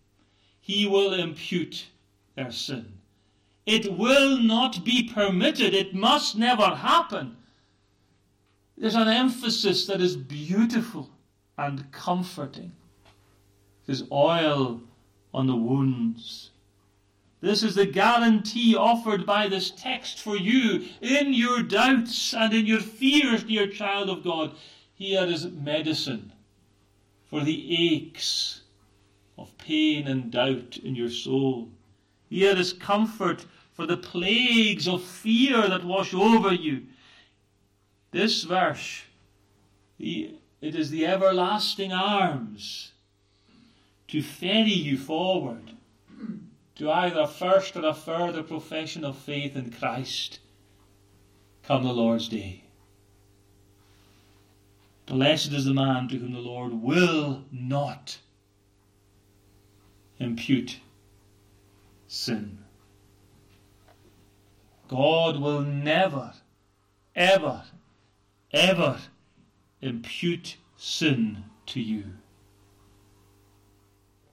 he 0.60 0.86
will 0.86 1.14
impute 1.14 1.88
their 2.36 2.52
sin. 2.52 2.93
It 3.66 3.98
will 3.98 4.38
not 4.38 4.84
be 4.84 5.04
permitted. 5.04 5.74
It 5.74 5.94
must 5.94 6.38
never 6.38 6.76
happen. 6.76 7.38
There's 8.78 8.96
an 8.96 9.08
emphasis 9.08 9.86
that 9.88 10.02
is 10.02 10.18
beautiful 10.18 11.10
and 11.58 11.92
comforting. 11.92 12.74
There's 13.86 14.04
oil 14.12 14.82
on 15.34 15.48
the 15.48 15.56
wounds. 15.56 16.52
This 17.42 17.64
is 17.64 17.76
the 17.76 17.86
guarantee 17.86 18.76
offered 18.76 19.26
by 19.26 19.48
this 19.48 19.70
text 19.70 20.20
for 20.20 20.38
you 20.38 20.88
in 21.02 21.34
your 21.34 21.62
doubts 21.62 22.34
and 22.34 22.54
in 22.54 22.66
your 22.66 22.80
fears, 22.80 23.44
dear 23.44 23.68
child 23.68 24.10
of 24.10 24.24
God. 24.24 24.56
Here 24.94 25.26
is 25.26 25.46
medicine 25.46 26.32
for 27.30 27.44
the 27.44 27.94
aches 27.94 28.62
of 29.38 29.58
pain 29.58 30.08
and 30.08 30.32
doubt 30.32 30.78
in 30.78 30.96
your 30.96 31.10
soul. 31.10 31.70
Here 32.34 32.58
is 32.58 32.74
comfort 32.74 33.46
for 33.74 33.86
the 33.86 33.96
plagues 33.96 34.88
of 34.88 35.04
fear 35.04 35.70
that 35.70 35.84
wash 35.84 36.16
over 36.16 36.52
you. 36.52 36.88
This 38.10 38.42
verse, 38.42 39.04
it 40.00 40.40
is 40.60 40.90
the 40.90 41.06
everlasting 41.06 41.94
arms 41.94 42.94
to 44.08 44.24
ferry 44.24 44.74
you 44.74 44.98
forward 44.98 45.74
to 46.78 46.90
either 46.90 47.20
a 47.20 47.28
first 47.28 47.76
or 47.76 47.86
a 47.86 47.94
further 47.94 48.42
profession 48.42 49.06
of 49.06 49.16
faith 49.16 49.56
in 49.56 49.70
Christ 49.70 50.40
come 51.62 51.84
the 51.84 51.94
Lord's 51.94 52.30
day. 52.30 52.64
Blessed 55.06 55.52
is 55.52 55.66
the 55.66 55.74
man 55.76 56.08
to 56.08 56.18
whom 56.18 56.34
the 56.34 56.40
Lord 56.40 56.74
will 56.74 57.44
not 57.52 58.18
impute 60.18 60.80
sin. 62.14 62.60
God 64.88 65.42
will 65.42 65.62
never, 65.62 66.34
ever, 67.16 67.64
ever 68.52 69.00
impute 69.82 70.58
sin 70.78 71.44
to 71.66 71.82
you. 71.82 72.04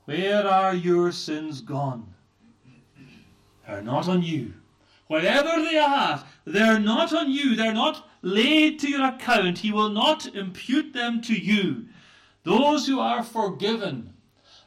Where 0.05 0.47
are 0.47 0.75
your 0.75 1.11
sins 1.11 1.62
gone? 1.62 2.14
They're 3.66 3.83
not 3.83 4.09
on 4.09 4.23
you. 4.23 4.53
Wherever 5.07 5.62
they 5.62 5.79
are, 5.79 6.25
they're 6.45 6.79
not 6.79 7.14
on 7.14 7.31
you. 7.31 7.57
They're 7.57 7.73
not 7.73 8.07
laid 8.21 8.79
to 8.81 8.90
your 8.90 9.07
account. 9.07 9.59
He 9.59 9.73
will 9.73 9.90
not 9.90 10.35
impute 10.35 10.93
them 10.93 11.23
to 11.23 11.35
you. 11.35 11.87
Those 12.43 12.87
who 12.87 13.01
are 13.01 13.23
forgiven 13.23 14.12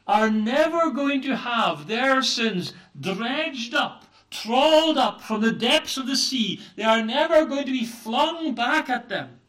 are 0.07 0.29
never 0.29 0.91
going 0.91 1.21
to 1.21 1.35
have 1.35 1.87
their 1.87 2.21
sins 2.21 2.73
dredged 2.99 3.73
up, 3.73 4.05
trawled 4.29 4.97
up 4.97 5.21
from 5.21 5.41
the 5.41 5.51
depths 5.51 5.97
of 5.97 6.07
the 6.07 6.15
sea. 6.15 6.61
They 6.75 6.83
are 6.83 7.03
never 7.03 7.45
going 7.45 7.65
to 7.65 7.71
be 7.71 7.85
flung 7.85 8.53
back 8.55 8.89
at 8.89 9.09
them. 9.09 9.39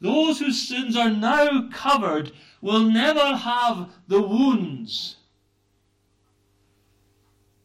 Those 0.00 0.38
whose 0.38 0.68
sins 0.68 0.96
are 0.96 1.10
now 1.10 1.68
covered 1.72 2.32
will 2.60 2.84
never 2.84 3.36
have 3.36 3.90
the 4.06 4.22
wounds 4.22 5.16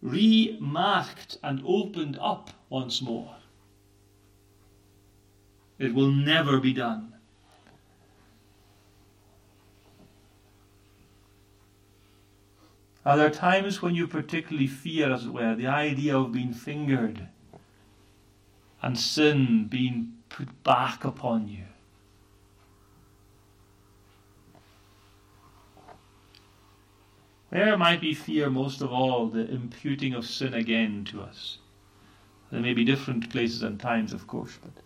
remarked 0.01 1.37
and 1.41 1.63
opened 1.65 2.17
up 2.19 2.49
once 2.69 3.01
more. 3.01 3.37
It 5.79 5.93
will 5.93 6.11
never 6.11 6.59
be 6.59 6.73
done. 6.73 7.12
Are 13.05 13.17
there 13.17 13.29
times 13.29 13.81
when 13.81 13.95
you 13.95 14.07
particularly 14.07 14.67
fear, 14.67 15.11
as 15.11 15.25
it 15.25 15.33
were, 15.33 15.55
the 15.55 15.67
idea 15.67 16.17
of 16.17 16.31
being 16.31 16.53
fingered 16.53 17.27
and 18.81 18.97
sin 18.97 19.67
being 19.67 20.13
put 20.29 20.63
back 20.63 21.03
upon 21.03 21.49
you? 21.49 21.65
Where 27.49 27.77
might 27.77 28.01
we 28.01 28.13
fear 28.13 28.49
most 28.49 28.81
of 28.81 28.91
all 28.91 29.27
the 29.27 29.47
imputing 29.47 30.13
of 30.13 30.25
sin 30.25 30.53
again 30.53 31.05
to 31.11 31.21
us? 31.21 31.59
There 32.51 32.61
may 32.61 32.73
be 32.73 32.85
different 32.85 33.29
places 33.29 33.61
and 33.61 33.79
times, 33.79 34.13
of 34.13 34.27
course, 34.27 34.57
but 34.63 34.81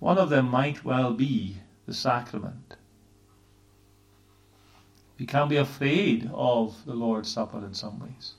one 0.00 0.18
of 0.18 0.30
them 0.30 0.48
might 0.48 0.84
well 0.84 1.12
be 1.12 1.58
the 1.86 1.94
sacrament. 1.94 2.76
We 5.22 5.26
can't 5.26 5.48
be 5.48 5.56
afraid 5.56 6.28
of 6.34 6.84
the 6.84 6.94
Lord's 6.94 7.30
Supper 7.30 7.64
in 7.64 7.74
some 7.74 8.00
ways. 8.00 8.32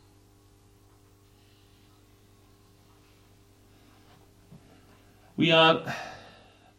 We 5.38 5.50
are 5.50 5.96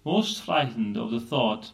most 0.04 0.42
frightened 0.42 0.98
of 0.98 1.10
the 1.10 1.20
thought 1.20 1.72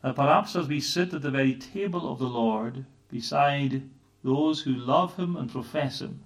that 0.00 0.14
perhaps 0.14 0.54
as 0.54 0.68
we 0.68 0.78
sit 0.78 1.12
at 1.12 1.22
the 1.22 1.30
very 1.32 1.56
table 1.56 2.08
of 2.08 2.20
the 2.20 2.28
Lord, 2.28 2.84
beside 3.10 3.82
those 4.22 4.60
who 4.60 4.70
love 4.72 5.16
him 5.16 5.34
and 5.34 5.50
profess 5.50 6.02
him, 6.02 6.22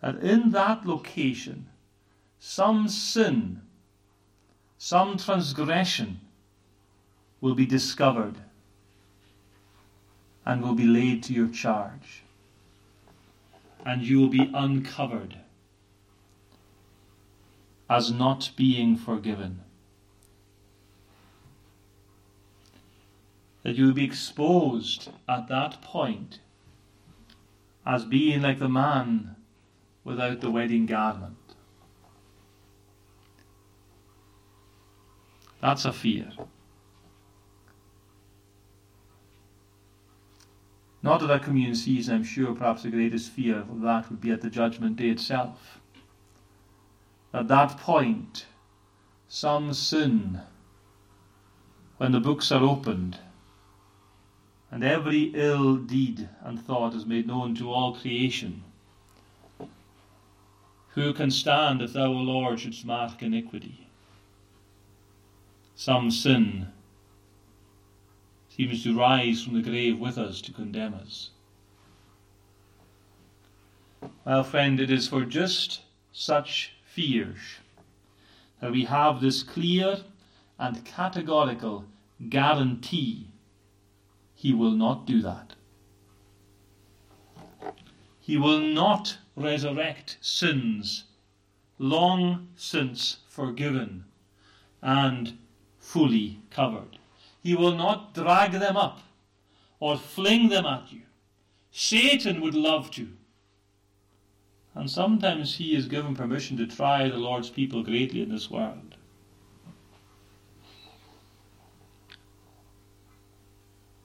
that 0.00 0.16
in 0.16 0.50
that 0.50 0.84
location 0.84 1.68
some 2.40 2.88
sin, 2.88 3.62
some 4.78 5.16
transgression 5.16 6.18
will 7.40 7.54
be 7.54 7.66
discovered 7.66 8.34
and 10.44 10.62
will 10.62 10.74
be 10.74 10.86
laid 10.86 11.22
to 11.24 11.32
your 11.32 11.48
charge. 11.48 12.22
And 13.84 14.02
you 14.02 14.20
will 14.20 14.28
be 14.28 14.50
uncovered 14.54 15.36
as 17.88 18.12
not 18.12 18.50
being 18.56 18.96
forgiven. 18.96 19.60
that 23.62 23.76
you 23.76 23.86
will 23.86 23.92
be 23.92 24.04
exposed 24.04 25.10
at 25.28 25.48
that 25.48 25.80
point 25.82 26.40
as 27.86 28.04
being 28.04 28.42
like 28.42 28.58
the 28.58 28.68
man 28.68 29.36
without 30.04 30.40
the 30.40 30.50
wedding 30.50 30.86
garment. 30.86 31.36
That's 35.60 35.84
a 35.84 35.92
fear. 35.92 36.32
Not 41.02 41.20
that 41.20 41.30
a 41.30 41.40
communion 41.40 41.74
season, 41.74 42.14
I'm 42.14 42.24
sure 42.24 42.54
perhaps 42.54 42.84
the 42.84 42.90
greatest 42.90 43.32
fear 43.32 43.58
of 43.58 43.80
that 43.80 44.08
would 44.08 44.20
be 44.20 44.30
at 44.30 44.40
the 44.40 44.50
judgment 44.50 44.96
day 44.96 45.08
itself. 45.08 45.80
At 47.34 47.48
that 47.48 47.76
point, 47.78 48.46
some 49.26 49.74
sin, 49.74 50.42
when 51.96 52.12
the 52.12 52.20
books 52.20 52.52
are 52.52 52.62
opened, 52.62 53.18
and 54.70 54.84
every 54.84 55.32
ill 55.34 55.76
deed 55.76 56.28
and 56.42 56.60
thought 56.60 56.94
is 56.94 57.04
made 57.04 57.26
known 57.26 57.54
to 57.56 57.70
all 57.70 57.94
creation. 57.94 58.62
Who 60.90 61.12
can 61.12 61.30
stand 61.30 61.82
if 61.82 61.94
thou, 61.94 62.06
O 62.06 62.12
Lord, 62.12 62.60
shouldst 62.60 62.84
mark 62.84 63.22
iniquity? 63.22 63.88
Some 65.74 66.10
sin 66.10 66.68
seems 68.56 68.82
to 68.82 68.98
rise 68.98 69.42
from 69.42 69.54
the 69.54 69.62
grave 69.62 69.98
with 69.98 70.18
us 70.18 70.42
to 70.42 70.52
condemn 70.52 70.92
us. 70.92 71.30
Well, 74.26 74.44
friend, 74.44 74.78
it 74.78 74.90
is 74.90 75.08
for 75.08 75.24
just 75.24 75.80
such 76.12 76.72
fears 76.84 77.38
that 78.60 78.72
we 78.72 78.84
have 78.84 79.20
this 79.20 79.42
clear 79.42 80.00
and 80.58 80.84
categorical 80.84 81.86
guarantee 82.28 83.28
he 84.34 84.52
will 84.52 84.72
not 84.72 85.06
do 85.06 85.22
that. 85.22 85.54
He 88.20 88.36
will 88.36 88.60
not 88.60 89.16
resurrect 89.34 90.18
sins 90.20 91.04
long 91.78 92.48
since 92.54 93.18
forgiven 93.28 94.04
and 94.82 95.38
fully 95.78 96.40
covered. 96.50 96.98
He 97.42 97.54
will 97.54 97.74
not 97.74 98.14
drag 98.14 98.52
them 98.52 98.76
up 98.76 99.00
or 99.80 99.96
fling 99.96 100.48
them 100.48 100.64
at 100.64 100.92
you. 100.92 101.02
Satan 101.72 102.40
would 102.40 102.54
love 102.54 102.90
to. 102.92 103.08
And 104.74 104.90
sometimes 104.90 105.56
he 105.56 105.74
is 105.74 105.86
given 105.86 106.14
permission 106.14 106.56
to 106.58 106.66
try 106.66 107.08
the 107.08 107.16
Lord's 107.16 107.50
people 107.50 107.82
greatly 107.82 108.22
in 108.22 108.30
this 108.30 108.50
world. 108.50 108.94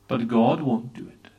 But 0.08 0.28
God 0.28 0.62
won't 0.62 0.94
do 0.94 1.08
it. 1.08 1.30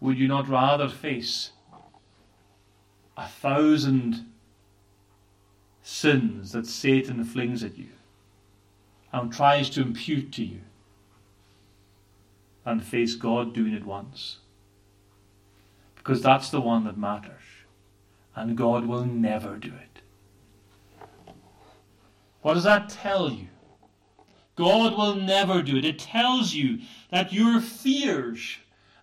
Would 0.00 0.18
you 0.18 0.28
not 0.28 0.48
rather 0.48 0.88
face 0.88 1.52
a 3.16 3.26
thousand 3.26 4.26
sins 5.84 6.52
that 6.52 6.66
Satan 6.66 7.22
flings 7.24 7.62
at 7.62 7.76
you 7.76 7.90
and 9.12 9.32
tries 9.32 9.68
to 9.70 9.82
impute 9.82 10.32
to 10.32 10.44
you 10.44 10.60
and 12.64 12.82
face 12.82 13.14
God 13.14 13.54
doing 13.54 13.74
it 13.74 13.84
once? 13.84 14.38
Because 15.94 16.22
that's 16.22 16.50
the 16.50 16.60
one 16.60 16.84
that 16.84 16.98
matters. 16.98 17.42
And 18.34 18.56
God 18.56 18.86
will 18.86 19.04
never 19.04 19.56
do 19.56 19.68
it. 19.68 20.00
What 22.40 22.54
does 22.54 22.64
that 22.64 22.88
tell 22.88 23.30
you? 23.30 23.48
God 24.56 24.96
will 24.96 25.14
never 25.14 25.62
do 25.62 25.76
it. 25.76 25.84
It 25.84 25.98
tells 25.98 26.54
you 26.54 26.80
that 27.10 27.32
your 27.32 27.60
fears 27.60 28.56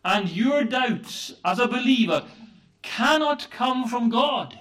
and 0.04 0.30
your 0.30 0.64
doubts 0.64 1.36
as 1.46 1.60
a 1.60 1.68
believer 1.68 2.26
cannot 2.82 3.50
come 3.52 3.88
from 3.88 4.10
God 4.10 4.58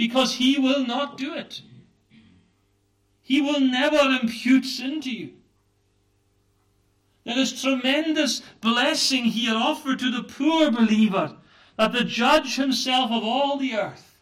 because 0.00 0.36
He 0.36 0.58
will 0.58 0.86
not 0.86 1.18
do 1.18 1.34
it. 1.34 1.60
He 3.20 3.42
will 3.42 3.60
never 3.60 3.98
impute 3.98 4.64
sin 4.64 5.02
to 5.02 5.10
you. 5.10 5.32
There 7.24 7.36
is 7.36 7.60
tremendous 7.60 8.40
blessing 8.62 9.24
here 9.24 9.54
offered 9.54 9.98
to 9.98 10.10
the 10.10 10.22
poor 10.22 10.70
believer 10.70 11.36
that 11.76 11.92
the 11.92 12.04
judge 12.04 12.56
himself 12.56 13.10
of 13.10 13.22
all 13.22 13.58
the 13.58 13.74
earth 13.74 14.18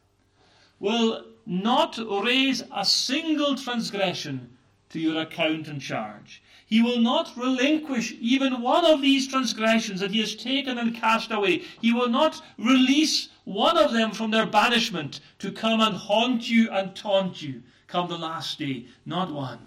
will 0.81 1.25
not 1.47 1.97
raise 2.25 2.65
a 2.75 2.85
single 2.85 3.55
transgression 3.55 4.59
to 4.89 4.99
your 4.99 5.23
account 5.23 5.69
and 5.69 5.81
charge. 5.81 6.43
He 6.69 6.83
will 6.83 7.01
not 7.01 7.37
relinquish 7.37 8.15
even 8.21 8.63
one 8.63 8.85
of 8.85 9.03
these 9.03 9.27
transgressions 9.27 10.01
that 10.01 10.13
he 10.13 10.21
has 10.21 10.37
taken 10.37 10.79
and 10.79 10.95
cast 10.95 11.33
away. 11.33 11.63
He 11.81 11.93
will 11.93 12.09
not 12.09 12.41
release 12.59 13.31
one 13.45 13.77
of 13.77 13.93
them 13.93 14.13
from 14.13 14.31
their 14.31 14.47
banishment 14.47 15.21
to 15.41 15.51
come 15.51 15.81
and 15.81 15.97
haunt 15.97 16.49
you 16.49 16.71
and 16.71 16.95
taunt 16.95 17.43
you 17.43 17.63
come 17.87 18.09
the 18.09 18.19
last 18.19 18.59
day. 18.59 18.87
Not 19.05 19.33
one. 19.33 19.59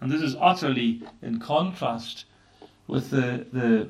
And 0.00 0.10
this 0.10 0.22
is 0.22 0.36
utterly 0.38 1.02
in 1.22 1.40
contrast 1.40 2.26
with 2.86 3.10
the, 3.10 3.46
the, 3.52 3.88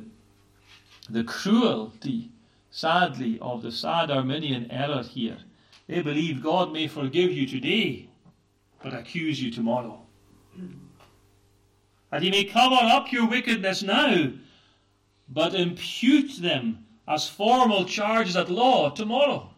the 1.11 1.25
cruelty 1.25 2.31
sadly, 2.71 3.39
of 3.41 3.63
the 3.63 3.73
sad 3.73 4.11
Arminian 4.11 4.71
error 4.71 5.03
here. 5.03 5.39
They 5.87 6.03
believe 6.03 6.43
God 6.43 6.73
may 6.73 6.87
forgive 6.87 7.33
you 7.33 7.47
today, 7.47 8.09
but 8.83 8.95
accuse 8.95 9.43
you 9.43 9.51
tomorrow. 9.51 10.08
And 12.11 12.25
he 12.25 12.31
may 12.31 12.45
cover 12.45 12.79
up 12.81 13.13
your 13.13 13.29
wickedness 13.29 13.83
now, 13.83 14.33
but 15.29 15.55
impute 15.55 16.41
them 16.41 16.87
as 17.07 17.29
formal 17.29 17.85
charges 17.85 18.37
at 18.37 18.51
law 18.51 18.91
tomorrow. 18.91 19.51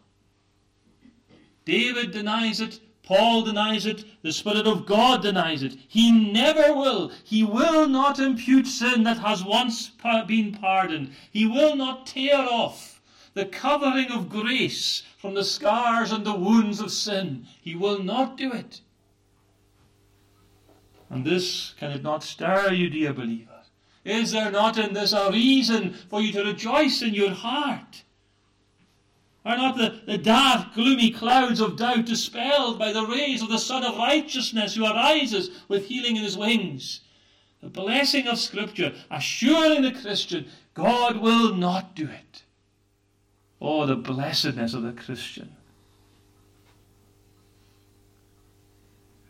David 1.65 2.11
denies 2.11 2.61
it, 2.61 2.81
Paul 3.03 3.43
denies 3.43 3.87
it, 3.87 4.05
the 4.23 4.33
Spirit 4.33 4.67
of 4.67 4.87
God 4.87 5.23
denies 5.23 5.63
it. 5.63 5.77
He 5.89 6.13
never 6.13 6.75
will. 6.75 7.11
He 7.25 7.43
will 7.43 7.89
not 7.89 8.21
impute 8.21 8.69
sin 8.69 9.03
that 9.03 9.19
has 9.19 9.45
once 9.45 9.91
been 10.27 10.53
pardoned. 10.53 11.13
He 11.33 11.45
will 11.45 11.75
not 11.75 12.07
tear 12.07 12.39
off 12.39 13.01
the 13.35 13.47
covering 13.47 14.11
of 14.11 14.29
grace 14.29 15.03
from 15.19 15.35
the 15.35 15.45
scars 15.45 16.13
and 16.13 16.25
the 16.25 16.35
wounds 16.35 16.81
of 16.81 16.93
sin. 16.93 17.47
He 17.61 17.75
will 17.75 18.03
not 18.03 18.37
do 18.37 18.53
it. 18.53 18.81
And 21.11 21.27
this 21.27 21.75
can 21.79 21.91
it 21.91 22.03
not 22.03 22.23
stir 22.23 22.73
you, 22.73 22.89
dear 22.89 23.13
believer? 23.13 23.63
Is 24.05 24.31
there 24.33 24.51
not 24.51 24.79
in 24.79 24.95
this 24.95 25.13
a 25.13 25.31
reason 25.31 25.93
for 26.09 26.23
you 26.23 26.33
to 26.33 26.45
rejoice 26.45 27.03
in 27.03 27.13
your 27.13 27.33
heart? 27.33 28.05
Are 29.45 29.57
not 29.57 29.77
the, 29.77 30.01
the 30.07 30.19
dark, 30.19 30.75
gloomy 30.75 31.11
clouds 31.11 31.61
of 31.61 31.77
doubt 31.77 32.05
dispelled 32.05 32.79
by 32.79 32.93
the 32.93 33.07
rays 33.07 33.43
of 33.43 33.49
the 33.49 33.59
Sun 33.59 33.85
of 33.85 33.97
Righteousness 33.97 34.75
who 34.75 34.85
arises 34.85 35.51
with 35.69 35.87
healing 35.87 36.17
in 36.17 36.23
his 36.23 36.39
wings? 36.39 37.01
The 37.61 37.69
blessing 37.69 38.27
of 38.27 38.39
Scripture 38.39 38.95
assuring 39.11 39.83
the 39.83 39.93
Christian 39.93 40.47
God 40.75 41.19
will 41.19 41.55
not 41.55 41.95
do 41.95 42.05
it. 42.05 42.45
Oh, 43.61 43.85
the 43.85 43.97
blessedness 43.97 44.73
of 44.73 44.83
the 44.83 44.93
Christian 44.93 45.57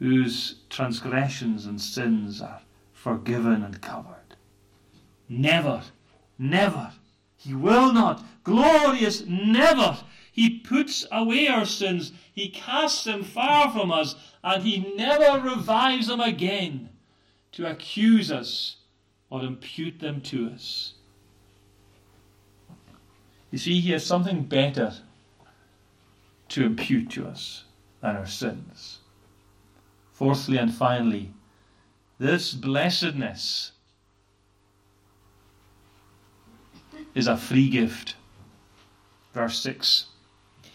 whose 0.00 0.56
transgressions 0.70 1.66
and 1.66 1.80
sins 1.80 2.40
are 2.40 2.62
forgiven 2.92 3.62
and 3.62 3.80
covered. 3.80 4.16
Never, 5.28 5.82
never. 6.38 6.92
He 7.36 7.54
will 7.54 7.92
not. 7.92 8.24
Glorious, 8.42 9.24
never. 9.26 9.98
He 10.32 10.58
puts 10.58 11.06
away 11.12 11.48
our 11.48 11.66
sins. 11.66 12.12
He 12.32 12.48
casts 12.48 13.04
them 13.04 13.22
far 13.22 13.70
from 13.70 13.92
us, 13.92 14.16
and 14.42 14.62
he 14.62 14.94
never 14.96 15.46
revives 15.46 16.06
them 16.06 16.20
again 16.20 16.88
to 17.52 17.70
accuse 17.70 18.32
us 18.32 18.76
or 19.28 19.42
impute 19.42 20.00
them 20.00 20.22
to 20.22 20.48
us. 20.48 20.94
You 23.50 23.58
see, 23.58 23.80
he 23.80 23.90
has 23.92 24.04
something 24.06 24.44
better 24.44 24.94
to 26.48 26.64
impute 26.64 27.10
to 27.10 27.26
us 27.26 27.64
than 28.00 28.16
our 28.16 28.26
sins. 28.26 28.99
Fourthly 30.20 30.58
and 30.58 30.70
finally, 30.70 31.32
this 32.18 32.52
blessedness 32.52 33.72
is 37.14 37.26
a 37.26 37.38
free 37.38 37.70
gift. 37.70 38.16
Verse 39.32 39.58
6. 39.60 40.08
I 40.62 40.68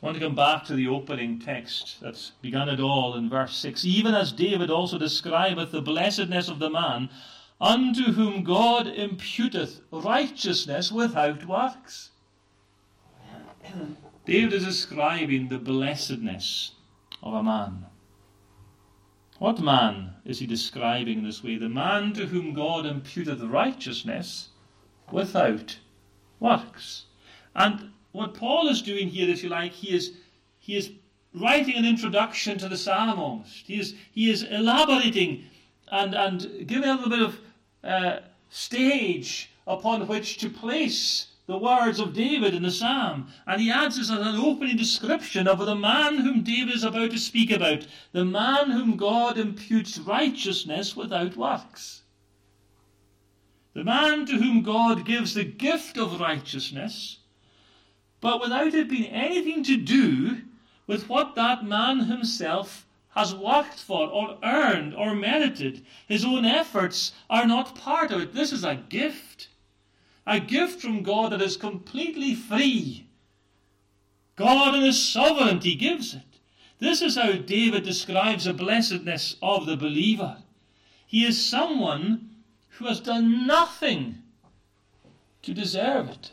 want 0.00 0.16
to 0.18 0.20
come 0.20 0.34
back 0.34 0.64
to 0.64 0.74
the 0.74 0.88
opening 0.88 1.38
text 1.38 2.00
that 2.00 2.32
began 2.42 2.68
it 2.68 2.80
all 2.80 3.14
in 3.14 3.30
verse 3.30 3.54
6. 3.58 3.84
Even 3.84 4.12
as 4.12 4.32
David 4.32 4.72
also 4.72 4.98
describeth 4.98 5.70
the 5.70 5.80
blessedness 5.80 6.48
of 6.48 6.58
the 6.58 6.68
man 6.68 7.10
unto 7.60 8.14
whom 8.14 8.42
God 8.42 8.88
imputeth 8.88 9.82
righteousness 9.92 10.90
without 10.90 11.46
works. 11.46 12.10
David 14.26 14.52
is 14.52 14.64
describing 14.64 15.46
the 15.46 15.58
blessedness 15.58 16.72
of 17.22 17.34
a 17.34 17.42
man. 17.44 17.86
What 19.40 19.58
man 19.58 20.16
is 20.26 20.38
he 20.40 20.46
describing 20.46 21.24
this 21.24 21.42
way? 21.42 21.56
The 21.56 21.70
man 21.70 22.12
to 22.12 22.26
whom 22.26 22.52
God 22.52 22.84
imputeth 22.84 23.40
righteousness 23.50 24.50
without 25.10 25.78
works. 26.40 27.06
And 27.54 27.92
what 28.12 28.34
Paul 28.34 28.68
is 28.68 28.82
doing 28.82 29.08
here, 29.08 29.30
if 29.30 29.42
you 29.42 29.48
like, 29.48 29.72
he 29.72 29.96
is 29.96 30.12
he 30.58 30.76
is 30.76 30.92
writing 31.32 31.74
an 31.76 31.86
introduction 31.86 32.58
to 32.58 32.68
the 32.68 32.76
psalm 32.76 33.18
almost. 33.18 33.66
He 33.66 33.80
is 33.80 33.94
he 34.12 34.28
is 34.28 34.42
elaborating 34.42 35.46
and 35.90 36.14
and 36.14 36.68
giving 36.68 36.90
a 36.90 36.96
little 36.96 37.08
bit 37.08 37.22
of 37.22 37.40
uh, 37.82 38.18
stage 38.50 39.52
upon 39.66 40.06
which 40.06 40.36
to 40.36 40.50
place 40.50 41.28
the 41.50 41.58
words 41.58 41.98
of 41.98 42.14
David 42.14 42.54
in 42.54 42.62
the 42.62 42.70
psalm, 42.70 43.26
and 43.44 43.60
he 43.60 43.72
adds 43.72 43.96
this 43.96 44.08
as 44.08 44.24
an 44.24 44.36
opening 44.36 44.76
description 44.76 45.48
of 45.48 45.58
the 45.58 45.74
man 45.74 46.18
whom 46.18 46.44
David 46.44 46.72
is 46.72 46.84
about 46.84 47.10
to 47.10 47.18
speak 47.18 47.50
about, 47.50 47.88
the 48.12 48.24
man 48.24 48.70
whom 48.70 48.96
God 48.96 49.36
imputes 49.36 49.98
righteousness 49.98 50.94
without 50.94 51.36
works. 51.36 52.02
The 53.74 53.82
man 53.82 54.26
to 54.26 54.36
whom 54.36 54.62
God 54.62 55.04
gives 55.04 55.34
the 55.34 55.42
gift 55.42 55.98
of 55.98 56.20
righteousness, 56.20 57.18
but 58.20 58.40
without 58.40 58.72
it 58.72 58.88
being 58.88 59.10
anything 59.10 59.64
to 59.64 59.76
do 59.76 60.42
with 60.86 61.08
what 61.08 61.34
that 61.34 61.64
man 61.64 61.98
himself 62.00 62.86
has 63.16 63.34
worked 63.34 63.80
for 63.80 64.08
or 64.08 64.38
earned 64.44 64.94
or 64.94 65.16
merited. 65.16 65.84
His 66.06 66.24
own 66.24 66.44
efforts 66.44 67.10
are 67.28 67.44
not 67.44 67.74
part 67.74 68.12
of 68.12 68.20
it. 68.20 68.34
This 68.34 68.52
is 68.52 68.62
a 68.62 68.76
gift 68.76 69.48
a 70.30 70.38
gift 70.38 70.80
from 70.80 71.02
God 71.02 71.32
that 71.32 71.42
is 71.42 71.56
completely 71.56 72.36
free. 72.36 73.08
God 74.36 74.76
in 74.76 74.82
His 74.82 75.02
sovereignty 75.12 75.74
gives 75.74 76.14
it. 76.14 76.22
This 76.78 77.02
is 77.02 77.16
how 77.16 77.32
David 77.32 77.82
describes 77.82 78.44
the 78.44 78.54
blessedness 78.54 79.34
of 79.42 79.66
the 79.66 79.76
believer. 79.76 80.38
He 81.04 81.26
is 81.26 81.44
someone 81.44 82.30
who 82.68 82.86
has 82.86 83.00
done 83.00 83.44
nothing 83.46 84.22
to 85.42 85.52
deserve 85.52 86.08
it, 86.08 86.30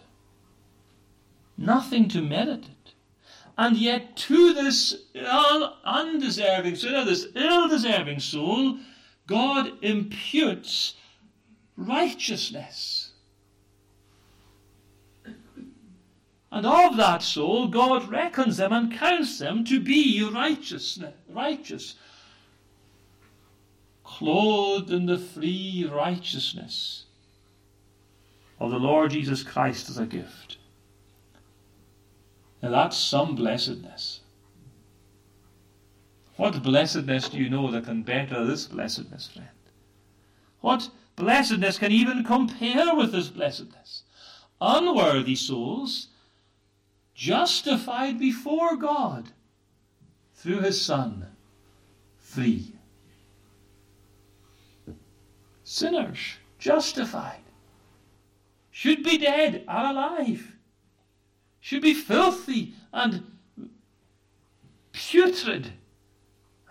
nothing 1.58 2.08
to 2.10 2.22
merit 2.22 2.66
it. 2.66 2.94
And 3.58 3.76
yet, 3.76 4.16
to 4.28 4.54
this 4.54 4.96
undeserving 5.84 6.76
sinner, 6.76 7.04
this 7.04 7.26
ill 7.34 7.68
deserving 7.68 8.20
soul, 8.20 8.78
God 9.26 9.72
imputes 9.82 10.94
righteousness. 11.76 12.97
And 16.52 16.66
of 16.66 16.96
that 16.98 17.22
soul, 17.22 17.68
God 17.68 18.10
reckons 18.10 18.58
them 18.58 18.72
and 18.72 18.92
counts 18.92 19.40
them 19.40 19.66
to 19.66 19.80
be 19.80 20.24
righteous, 20.24 21.00
righteous, 21.30 21.96
clothed 24.04 24.92
in 24.92 25.06
the 25.06 25.18
free 25.18 25.90
righteousness 25.92 27.04
of 28.60 28.72
the 28.72 28.80
Lord 28.80 29.12
Jesus 29.12 29.44
Christ 29.44 29.90
as 29.90 29.98
a 29.98 30.06
gift. 30.06 30.58
Now 32.64 32.70
that's 32.70 32.98
some 32.98 33.36
blessedness. 33.36 34.22
What 36.38 36.64
blessedness 36.64 37.30
do 37.30 37.38
you 37.38 37.50
know 37.50 37.70
that 37.72 37.86
can 37.86 38.04
better 38.04 38.46
this 38.46 38.66
blessedness, 38.66 39.28
friend? 39.28 39.50
What 40.62 40.90
blessedness 41.16 41.78
can 41.78 41.92
even 41.92 42.24
compare 42.24 42.96
with 42.96 43.12
this 43.12 43.28
blessedness? 43.28 44.04
Unworthy 44.62 45.36
souls 45.36 46.08
justified 47.18 48.20
before 48.20 48.76
God 48.76 49.32
through 50.36 50.60
his 50.60 50.80
Son, 50.80 51.26
free. 52.20 52.74
Sinners, 55.64 56.38
justified, 56.60 57.42
should 58.70 59.04
be 59.04 59.18
dead, 59.18 59.64
are 59.68 59.92
alive, 59.92 60.56
should 61.60 61.82
be 61.82 61.96
filthy 61.96 62.76
and 62.94 63.24
putrid, 64.92 65.74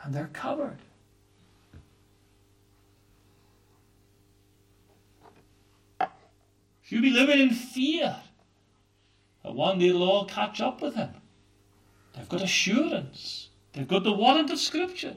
and 0.05 0.15
they're 0.15 0.31
covered. 0.33 0.79
Should 6.85 7.03
be 7.03 7.11
living 7.11 7.41
in 7.41 7.51
fear 7.51 8.17
that 9.47 9.55
one 9.55 9.79
day 9.79 9.91
they'll 9.91 10.03
all 10.03 10.25
catch 10.25 10.61
up 10.61 10.83
with 10.83 10.97
him. 10.97 11.11
They've 12.15 12.29
got 12.29 12.43
assurance. 12.43 13.49
They've 13.73 13.87
got 13.87 14.03
the 14.03 14.13
warrant 14.13 14.51
of 14.51 14.59
Scripture. 14.59 15.17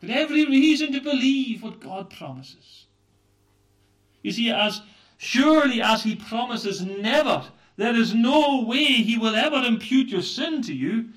They've 0.00 0.10
every 0.10 0.46
reason 0.46 0.90
to 0.94 1.02
believe 1.02 1.62
what 1.62 1.80
God 1.80 2.08
promises. 2.08 2.86
You 4.22 4.32
see, 4.32 4.50
as 4.50 4.80
surely 5.18 5.82
as 5.82 6.02
He 6.02 6.16
promises 6.16 6.80
never, 6.80 7.44
there 7.76 7.94
is 7.94 8.14
no 8.14 8.64
way 8.64 8.84
He 8.84 9.18
will 9.18 9.36
ever 9.36 9.66
impute 9.66 10.08
your 10.08 10.22
sin 10.22 10.62
to 10.62 10.74
you, 10.74 11.10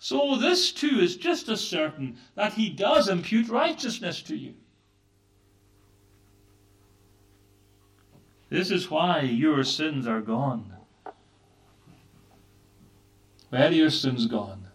so 0.00 0.36
this 0.36 0.72
too 0.72 0.98
is 0.98 1.16
just 1.16 1.48
as 1.48 1.60
certain 1.60 2.16
that 2.34 2.54
He 2.54 2.68
does 2.68 3.08
impute 3.08 3.48
righteousness 3.48 4.22
to 4.22 4.36
you. 4.36 4.54
This 8.50 8.72
is 8.72 8.90
why 8.90 9.20
your 9.20 9.62
sins 9.62 10.08
are 10.08 10.20
gone. 10.20 10.74
Where 13.54 13.68
are 13.68 13.72
your 13.72 13.90
sins 13.90 14.26
gone? 14.26 14.66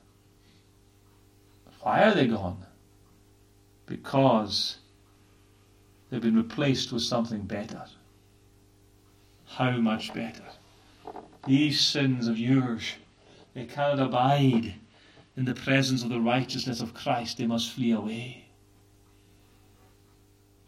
Why 1.82 2.02
are 2.04 2.14
they 2.16 2.28
gone? 2.28 2.66
Because 3.86 4.78
they've 6.10 6.22
been 6.22 6.38
replaced 6.38 6.94
with 6.94 7.02
something 7.02 7.42
better. 7.42 7.84
How 9.48 9.72
much 9.72 10.14
better? 10.14 10.46
These 11.46 11.82
sins 11.82 12.30
of 12.30 12.38
yours, 12.38 12.94
they 13.54 13.66
cannot 13.66 14.00
abide 14.00 14.76
in 15.36 15.44
the 15.44 15.56
presence 15.56 16.02
of 16.02 16.10
the 16.10 16.22
righteousness 16.22 16.80
of 16.80 16.94
Christ. 16.94 17.38
They 17.38 17.48
must 17.48 17.72
flee 17.72 17.92
away. 17.92 18.46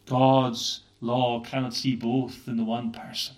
God's 0.04 0.80
law 1.00 1.40
cannot 1.40 1.72
see 1.72 1.96
both 1.96 2.46
in 2.46 2.58
the 2.58 2.64
one 2.64 2.92
person. 2.92 3.36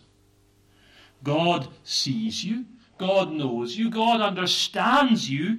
God 1.22 1.68
sees 1.84 2.44
you. 2.44 2.64
God 2.98 3.32
knows 3.32 3.76
you. 3.76 3.90
God 3.90 4.20
understands 4.20 5.28
you. 5.28 5.58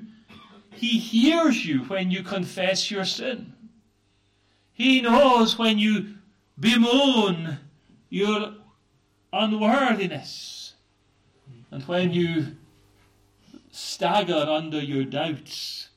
He 0.71 0.99
hears 0.99 1.65
you 1.65 1.79
when 1.83 2.11
you 2.11 2.23
confess 2.23 2.91
your 2.91 3.05
sin. 3.05 3.53
He 4.73 5.01
knows 5.01 5.57
when 5.57 5.79
you 5.79 6.15
bemoan 6.59 7.57
your 8.09 8.53
unworthiness 9.31 10.73
and 11.71 11.83
when 11.83 12.11
you 12.11 12.55
stagger 13.71 14.33
under 14.33 14.79
your 14.79 15.03
doubts. 15.03 15.89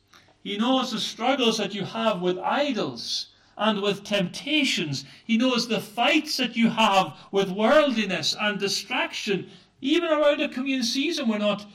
He 0.42 0.56
knows 0.56 0.92
the 0.92 1.00
struggles 1.00 1.58
that 1.58 1.74
you 1.74 1.84
have 1.84 2.20
with 2.20 2.38
idols 2.38 3.28
and 3.56 3.82
with 3.82 4.04
temptations. 4.04 5.04
He 5.24 5.36
knows 5.36 5.68
the 5.68 5.80
fights 5.80 6.36
that 6.36 6.56
you 6.56 6.70
have 6.70 7.16
with 7.30 7.50
worldliness 7.50 8.36
and 8.40 8.58
distraction. 8.58 9.50
Even 9.80 10.10
around 10.10 10.40
a 10.40 10.48
communion 10.48 10.82
season, 10.82 11.28
we're 11.28 11.38
not 11.38 11.66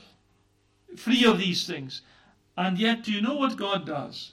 free 0.98 1.26
of 1.26 1.38
these 1.38 1.66
things. 1.66 2.02
And 2.58 2.78
yet, 2.78 3.04
do 3.04 3.12
you 3.12 3.22
know 3.22 3.36
what 3.36 3.58
God 3.58 3.86
does? 3.86 4.32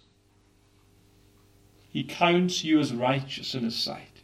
He 1.89 2.05
counts 2.05 2.62
you 2.62 2.79
as 2.79 2.93
righteous 2.93 3.55
in 3.55 3.64
His 3.64 3.77
sight. 3.77 4.23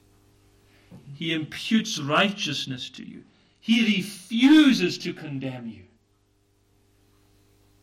He 1.14 1.32
imputes 1.32 1.98
righteousness 1.98 2.90
to 2.90 3.04
you. 3.04 3.22
He 3.60 3.96
refuses 3.96 4.98
to 4.98 5.12
condemn 5.12 5.66
you. 5.66 5.82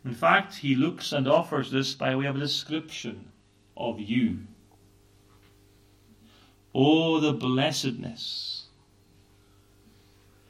In 0.05 0.13
fact, 0.13 0.55
he 0.55 0.75
looks 0.75 1.13
and 1.13 1.27
offers 1.27 1.71
this 1.71 1.93
by 1.93 2.15
way 2.15 2.25
of 2.25 2.35
a 2.35 2.39
description 2.39 3.31
of 3.75 3.99
you. 3.99 4.39
Oh, 6.75 7.19
the 7.19 7.33
blessedness, 7.33 8.65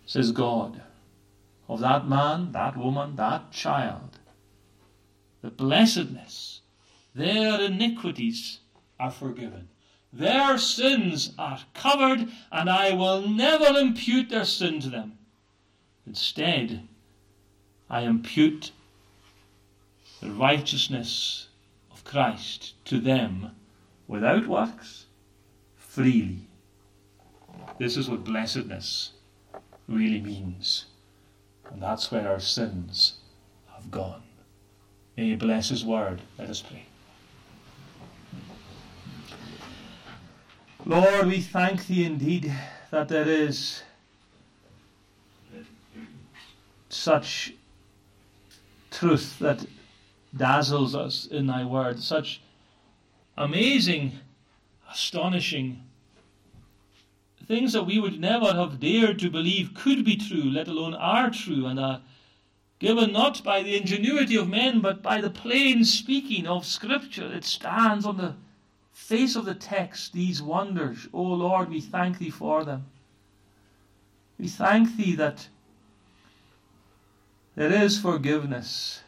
says 0.06 0.32
God, 0.32 0.82
of 1.74 1.80
that 1.80 2.08
man, 2.08 2.52
that 2.52 2.78
woman, 2.78 3.16
that 3.16 3.52
child. 3.52 4.20
The 5.42 5.50
blessedness, 5.50 6.62
their 7.16 7.60
iniquities 7.60 8.60
are 9.00 9.10
forgiven. 9.10 9.70
Their 10.12 10.60
sins 10.60 11.34
are 11.40 11.62
covered, 11.74 12.30
and 12.52 12.70
I 12.70 12.94
will 12.94 13.28
never 13.28 13.80
impute 13.80 14.30
their 14.30 14.46
sin 14.46 14.80
to 14.82 14.90
them. 14.90 15.18
Instead, 16.06 16.88
I 17.90 18.02
impute 18.02 18.72
the 20.22 20.30
righteousness 20.30 21.48
of 21.92 22.04
Christ 22.04 22.76
to 22.86 23.00
them 23.00 23.56
without 24.08 24.46
works, 24.46 25.08
freely. 25.76 26.48
This 27.80 27.98
is 27.98 28.08
what 28.08 28.24
blessedness 28.24 29.14
really 29.88 30.22
means. 30.22 30.86
And 31.74 31.82
that's 31.82 32.12
where 32.12 32.30
our 32.30 32.40
sins 32.40 33.16
have 33.74 33.90
gone. 33.90 34.22
May 35.18 35.30
He 35.30 35.36
bless 35.36 35.70
His 35.70 35.84
word. 35.84 36.22
Let 36.38 36.50
us 36.50 36.62
pray. 36.62 36.86
Lord, 40.86 41.28
we 41.28 41.42
thank 41.42 41.88
Thee 41.88 42.06
indeed 42.06 42.54
that 42.92 43.08
there 43.08 43.28
is 43.28 43.82
such 46.90 47.54
truth 48.92 49.40
that 49.40 49.66
dazzles 50.36 50.94
us 50.94 51.26
in 51.26 51.48
thy 51.48 51.66
word, 51.66 52.00
such 52.00 52.42
amazing, 53.36 54.14
astonishing 54.92 55.82
things 57.48 57.74
that 57.74 57.86
we 57.86 58.00
would 58.00 58.20
never 58.20 58.54
have 58.54 58.80
dared 58.80 59.20
to 59.20 59.30
believe 59.30 59.74
could 59.74 60.06
be 60.06 60.16
true, 60.16 60.50
let 60.50 60.68
alone 60.68 60.94
are 60.94 61.30
true, 61.30 61.66
and 61.66 61.80
are 61.80 62.02
given 62.80 63.12
not 63.14 63.44
by 63.44 63.64
the 63.64 63.78
ingenuity 63.78 64.36
of 64.36 64.50
men, 64.50 64.82
but 64.82 65.02
by 65.02 65.22
the 65.22 65.30
plain 65.30 65.84
speaking 65.86 66.48
of 66.48 66.66
Scripture. 66.66 67.32
It 67.32 67.46
stands 67.46 68.06
on 68.06 68.18
the 68.18 68.36
face 68.92 69.36
of 69.36 69.46
the 69.46 69.56
text, 69.56 70.14
these 70.14 70.42
wonders. 70.42 71.08
O 71.14 71.22
Lord, 71.22 71.70
we 71.70 71.82
thank 71.82 72.18
Thee 72.18 72.30
for 72.30 72.64
them. 72.64 72.86
We 74.40 74.48
thank 74.48 74.96
Thee 74.96 75.16
that 75.16 75.48
there 77.56 77.72
is 77.72 78.00
forgiveness. 78.00 79.02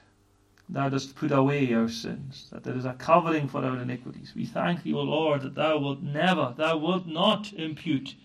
Thou 0.70 0.90
dost 0.90 1.16
put 1.16 1.32
away 1.32 1.74
our 1.74 1.90
sins, 1.90 2.48
that 2.52 2.64
there 2.64 2.76
is 2.76 2.86
a 2.86 2.94
covering 2.94 3.48
for 3.48 3.64
our 3.64 3.78
iniquities. 3.78 4.34
We 4.36 4.46
thank 4.46 4.84
Thee, 4.84 4.94
O 4.94 5.02
Lord, 5.02 5.42
that 5.42 5.56
Thou 5.56 5.78
wilt 5.80 6.02
never, 6.02 6.54
Thou 6.58 6.78
wilt 6.78 7.06
not 7.08 7.54
impute 7.54 8.16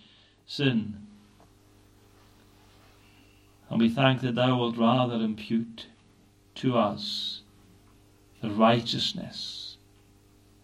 sin. 0.50 0.96
And 3.68 3.80
we 3.80 3.88
thank 3.88 4.20
that 4.22 4.34
Thou 4.34 4.58
wilt 4.58 4.76
rather 4.76 5.14
impute 5.14 5.86
to 6.56 6.76
us 6.76 7.42
the 8.42 8.50
righteousness 8.50 9.76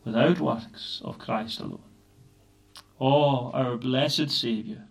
without 0.05 0.41
works 0.41 1.01
of 1.05 1.19
Christ 1.19 1.61
alone. 1.61 1.79
Oh, 3.01 3.53
our 3.53 3.77
blessed 3.77 4.31
Saviour 4.31 4.89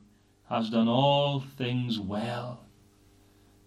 has 0.49 0.69
done 0.69 0.87
all 0.87 1.41
things 1.41 1.99
well 1.99 2.61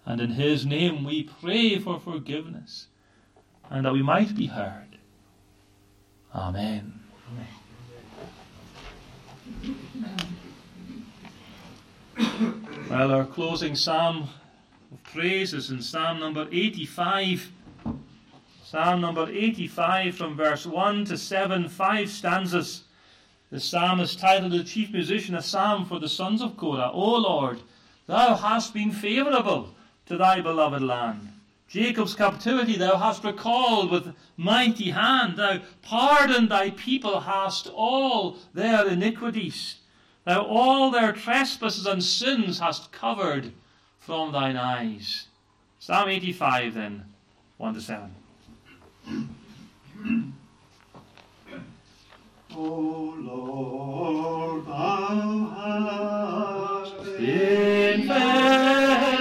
and 0.07 0.23
in 0.23 0.31
his 0.31 0.65
name 0.65 1.05
we 1.05 1.25
pray 1.25 1.79
for 1.79 2.01
forgiveness 2.01 2.87
and 3.69 3.85
that 3.85 3.93
we 3.93 4.03
might 4.03 4.35
be 4.35 4.47
heard. 4.47 4.97
Amen. 6.35 7.01
Well, 12.91 13.13
our 13.13 13.27
closing 13.27 13.77
psalm 13.77 14.31
of 14.91 15.03
praise 15.03 15.53
is 15.53 15.71
in 15.71 15.83
Psalm 15.83 16.21
number 16.21 16.49
85. 16.51 17.53
Psalm 18.65 19.03
number 19.03 19.29
85 19.29 20.17
from 20.17 20.35
verse 20.35 20.65
1 20.65 21.05
to 21.05 21.19
7, 21.19 21.69
five 21.69 22.09
stanzas. 22.09 22.85
The 23.51 23.61
psalm 23.61 24.01
is 24.01 24.17
titled 24.17 24.53
The 24.53 24.65
Chief 24.65 24.91
Musician, 24.91 25.35
a 25.35 25.43
psalm 25.43 25.85
for 25.85 25.99
the 25.99 26.09
sons 26.09 26.41
of 26.41 26.57
Korah. 26.57 26.91
O 26.95 27.17
Lord, 27.17 27.61
thou 28.07 28.35
hast 28.37 28.73
been 28.73 28.91
favourable 28.91 29.75
to 30.07 30.17
thy 30.17 30.41
beloved 30.41 30.83
land. 30.83 31.29
Jacob's 31.69 32.15
captivity 32.15 32.79
thou 32.79 32.97
hast 32.97 33.23
recalled 33.23 33.91
with 33.91 34.15
mighty 34.39 34.93
hand. 34.93 35.37
Thou 35.37 35.59
pardoned 35.83 36.49
thy 36.49 36.71
people, 36.71 37.21
hast 37.21 37.67
all 37.67 38.39
their 38.55 38.89
iniquities. 38.89 39.77
Thou 40.29 40.45
all 40.45 40.91
their 40.91 41.15
trespasses 41.15 41.87
and 41.87 42.05
sins 42.05 42.59
hast 42.59 42.93
covered 42.93 43.51
from 43.99 44.31
thine 44.31 44.59
eyes. 44.59 45.29
Psalm 45.79 46.11
85 46.11 46.75
then, 46.75 47.07
1 47.57 47.73
to 47.73 47.81
7. 47.81 48.15
O 52.55 53.15
Lord, 53.17 54.67
thou 54.67 55.47
hast 56.83 57.17
been 57.17 58.07
fair. 58.07 59.18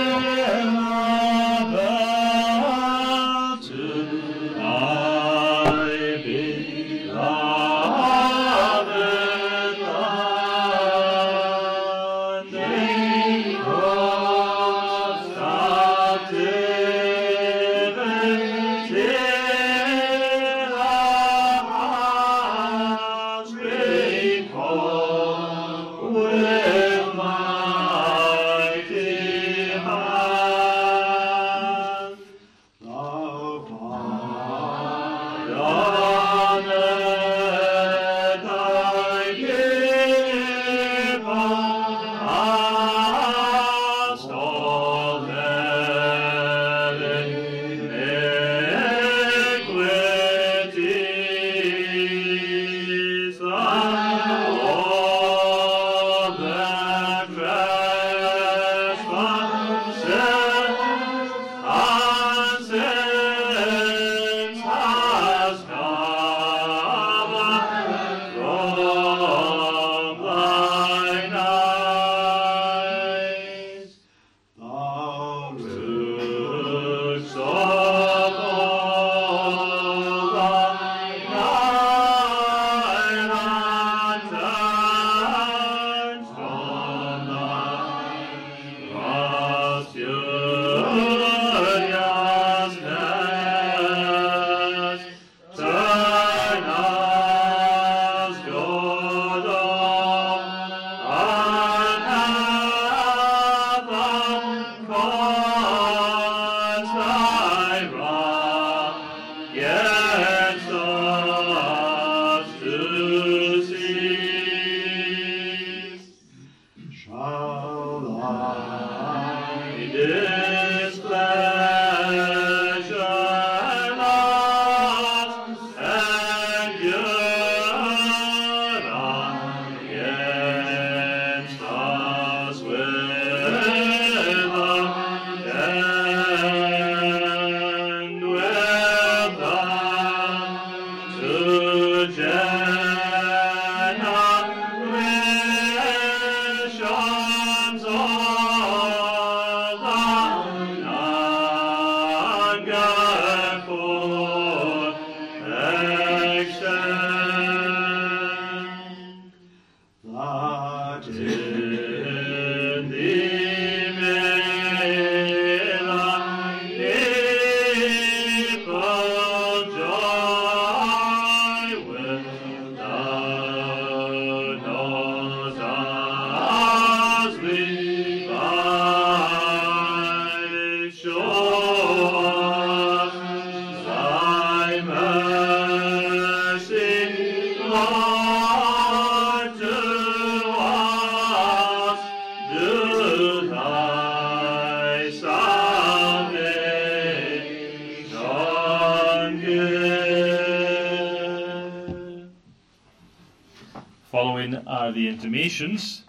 Following 204.47 204.67
are 204.67 204.93
the 204.93 205.09
intimations. 205.09 206.03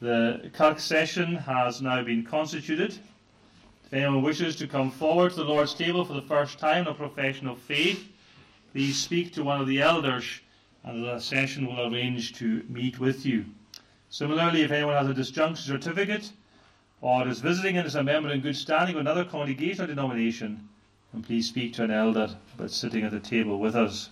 The 0.00 0.50
Kirk 0.52 0.78
session 0.78 1.36
has 1.36 1.80
now 1.80 2.02
been 2.02 2.22
constituted. 2.22 2.98
If 3.86 3.94
anyone 3.94 4.20
wishes 4.20 4.56
to 4.56 4.66
come 4.66 4.90
forward 4.90 5.30
to 5.30 5.36
the 5.36 5.44
Lord's 5.44 5.72
table 5.72 6.04
for 6.04 6.12
the 6.12 6.20
first 6.20 6.58
time 6.58 6.82
in 6.82 6.88
a 6.88 6.94
profession 6.94 7.46
of 7.46 7.58
faith, 7.62 8.06
please 8.72 8.98
speak 8.98 9.32
to 9.32 9.42
one 9.42 9.58
of 9.58 9.66
the 9.66 9.80
elders 9.80 10.40
and 10.84 11.02
the 11.02 11.18
session 11.18 11.66
will 11.66 11.90
arrange 11.90 12.34
to 12.34 12.62
meet 12.68 13.00
with 13.00 13.24
you. 13.24 13.46
Similarly, 14.10 14.60
if 14.60 14.70
anyone 14.70 14.96
has 14.96 15.08
a 15.08 15.14
disjunction 15.14 15.64
certificate 15.64 16.30
or 17.00 17.26
is 17.26 17.40
visiting 17.40 17.78
and 17.78 17.86
is 17.86 17.94
a 17.94 18.04
member 18.04 18.30
in 18.30 18.42
good 18.42 18.56
standing 18.56 18.96
of 18.96 19.00
another 19.00 19.24
congregation 19.24 19.84
or 19.84 19.86
denomination, 19.86 20.68
then 21.14 21.22
please 21.22 21.48
speak 21.48 21.72
to 21.74 21.84
an 21.84 21.90
elder 21.90 22.36
about 22.54 22.70
sitting 22.70 23.02
at 23.02 23.12
the 23.12 23.20
table 23.20 23.58
with 23.58 23.74
us. 23.74 24.10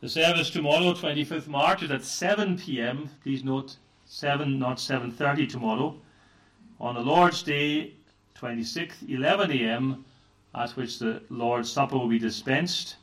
The 0.00 0.08
service 0.08 0.50
tomorrow, 0.50 0.94
25th 0.94 1.48
March, 1.48 1.82
is 1.82 1.90
at 1.90 2.04
7 2.04 2.56
p.m. 2.56 3.10
Please 3.24 3.42
note 3.42 3.78
7, 4.04 4.56
not 4.56 4.76
7:30 4.76 5.48
tomorrow. 5.48 6.00
On 6.78 6.94
the 6.94 7.00
Lord's 7.00 7.42
Day, 7.42 7.94
26th, 8.36 9.10
11 9.10 9.50
a.m., 9.50 10.04
at 10.54 10.70
which 10.76 11.00
the 11.00 11.20
Lord's 11.30 11.72
Supper 11.72 11.98
will 11.98 12.06
be 12.06 12.20
dispensed. 12.20 12.94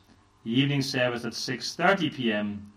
The 0.44 0.58
evening 0.58 0.80
service 0.80 1.26
at 1.26 1.34
6:30 1.34 2.14
p.m. 2.14 2.72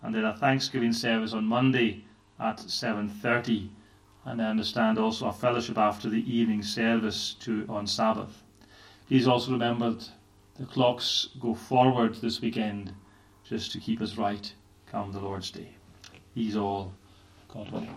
and 0.00 0.14
then 0.14 0.24
a 0.24 0.34
Thanksgiving 0.34 0.94
service 0.94 1.34
on 1.34 1.44
Monday 1.44 2.06
at 2.40 2.56
7:30. 2.56 3.68
And 4.24 4.40
I 4.40 4.48
understand 4.48 4.98
also 4.98 5.28
a 5.28 5.32
fellowship 5.34 5.76
after 5.76 6.08
the 6.08 6.24
evening 6.24 6.62
service 6.62 7.34
to 7.40 7.66
on 7.68 7.86
Sabbath. 7.86 8.42
Please 9.08 9.28
also 9.28 9.52
remember 9.52 9.90
that 9.90 10.08
the 10.56 10.64
clocks 10.64 11.28
go 11.38 11.52
forward 11.52 12.14
this 12.14 12.40
weekend 12.40 12.94
just 13.48 13.72
to 13.72 13.80
keep 13.80 14.00
us 14.02 14.16
right 14.16 14.52
come 14.90 15.12
the 15.12 15.20
Lord's 15.20 15.50
Day. 15.50 15.68
He's 16.34 16.56
all, 16.56 16.92
God 17.48 17.70
willing. 17.70 17.96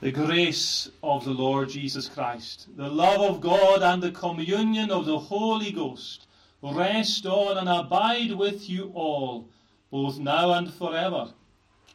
The 0.00 0.12
grace 0.12 0.90
of 1.02 1.24
the 1.24 1.30
Lord 1.30 1.70
Jesus 1.70 2.08
Christ, 2.08 2.68
the 2.76 2.88
love 2.88 3.22
of 3.22 3.40
God, 3.40 3.82
and 3.82 4.02
the 4.02 4.12
communion 4.12 4.90
of 4.90 5.06
the 5.06 5.18
Holy 5.18 5.72
Ghost 5.72 6.26
rest 6.62 7.26
on 7.26 7.58
and 7.58 7.68
abide 7.68 8.32
with 8.32 8.68
you 8.68 8.92
all, 8.94 9.48
both 9.90 10.18
now 10.18 10.52
and 10.52 10.72
forever. 10.72 11.32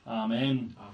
Amen. 0.08 0.76
Amen. 0.80 0.91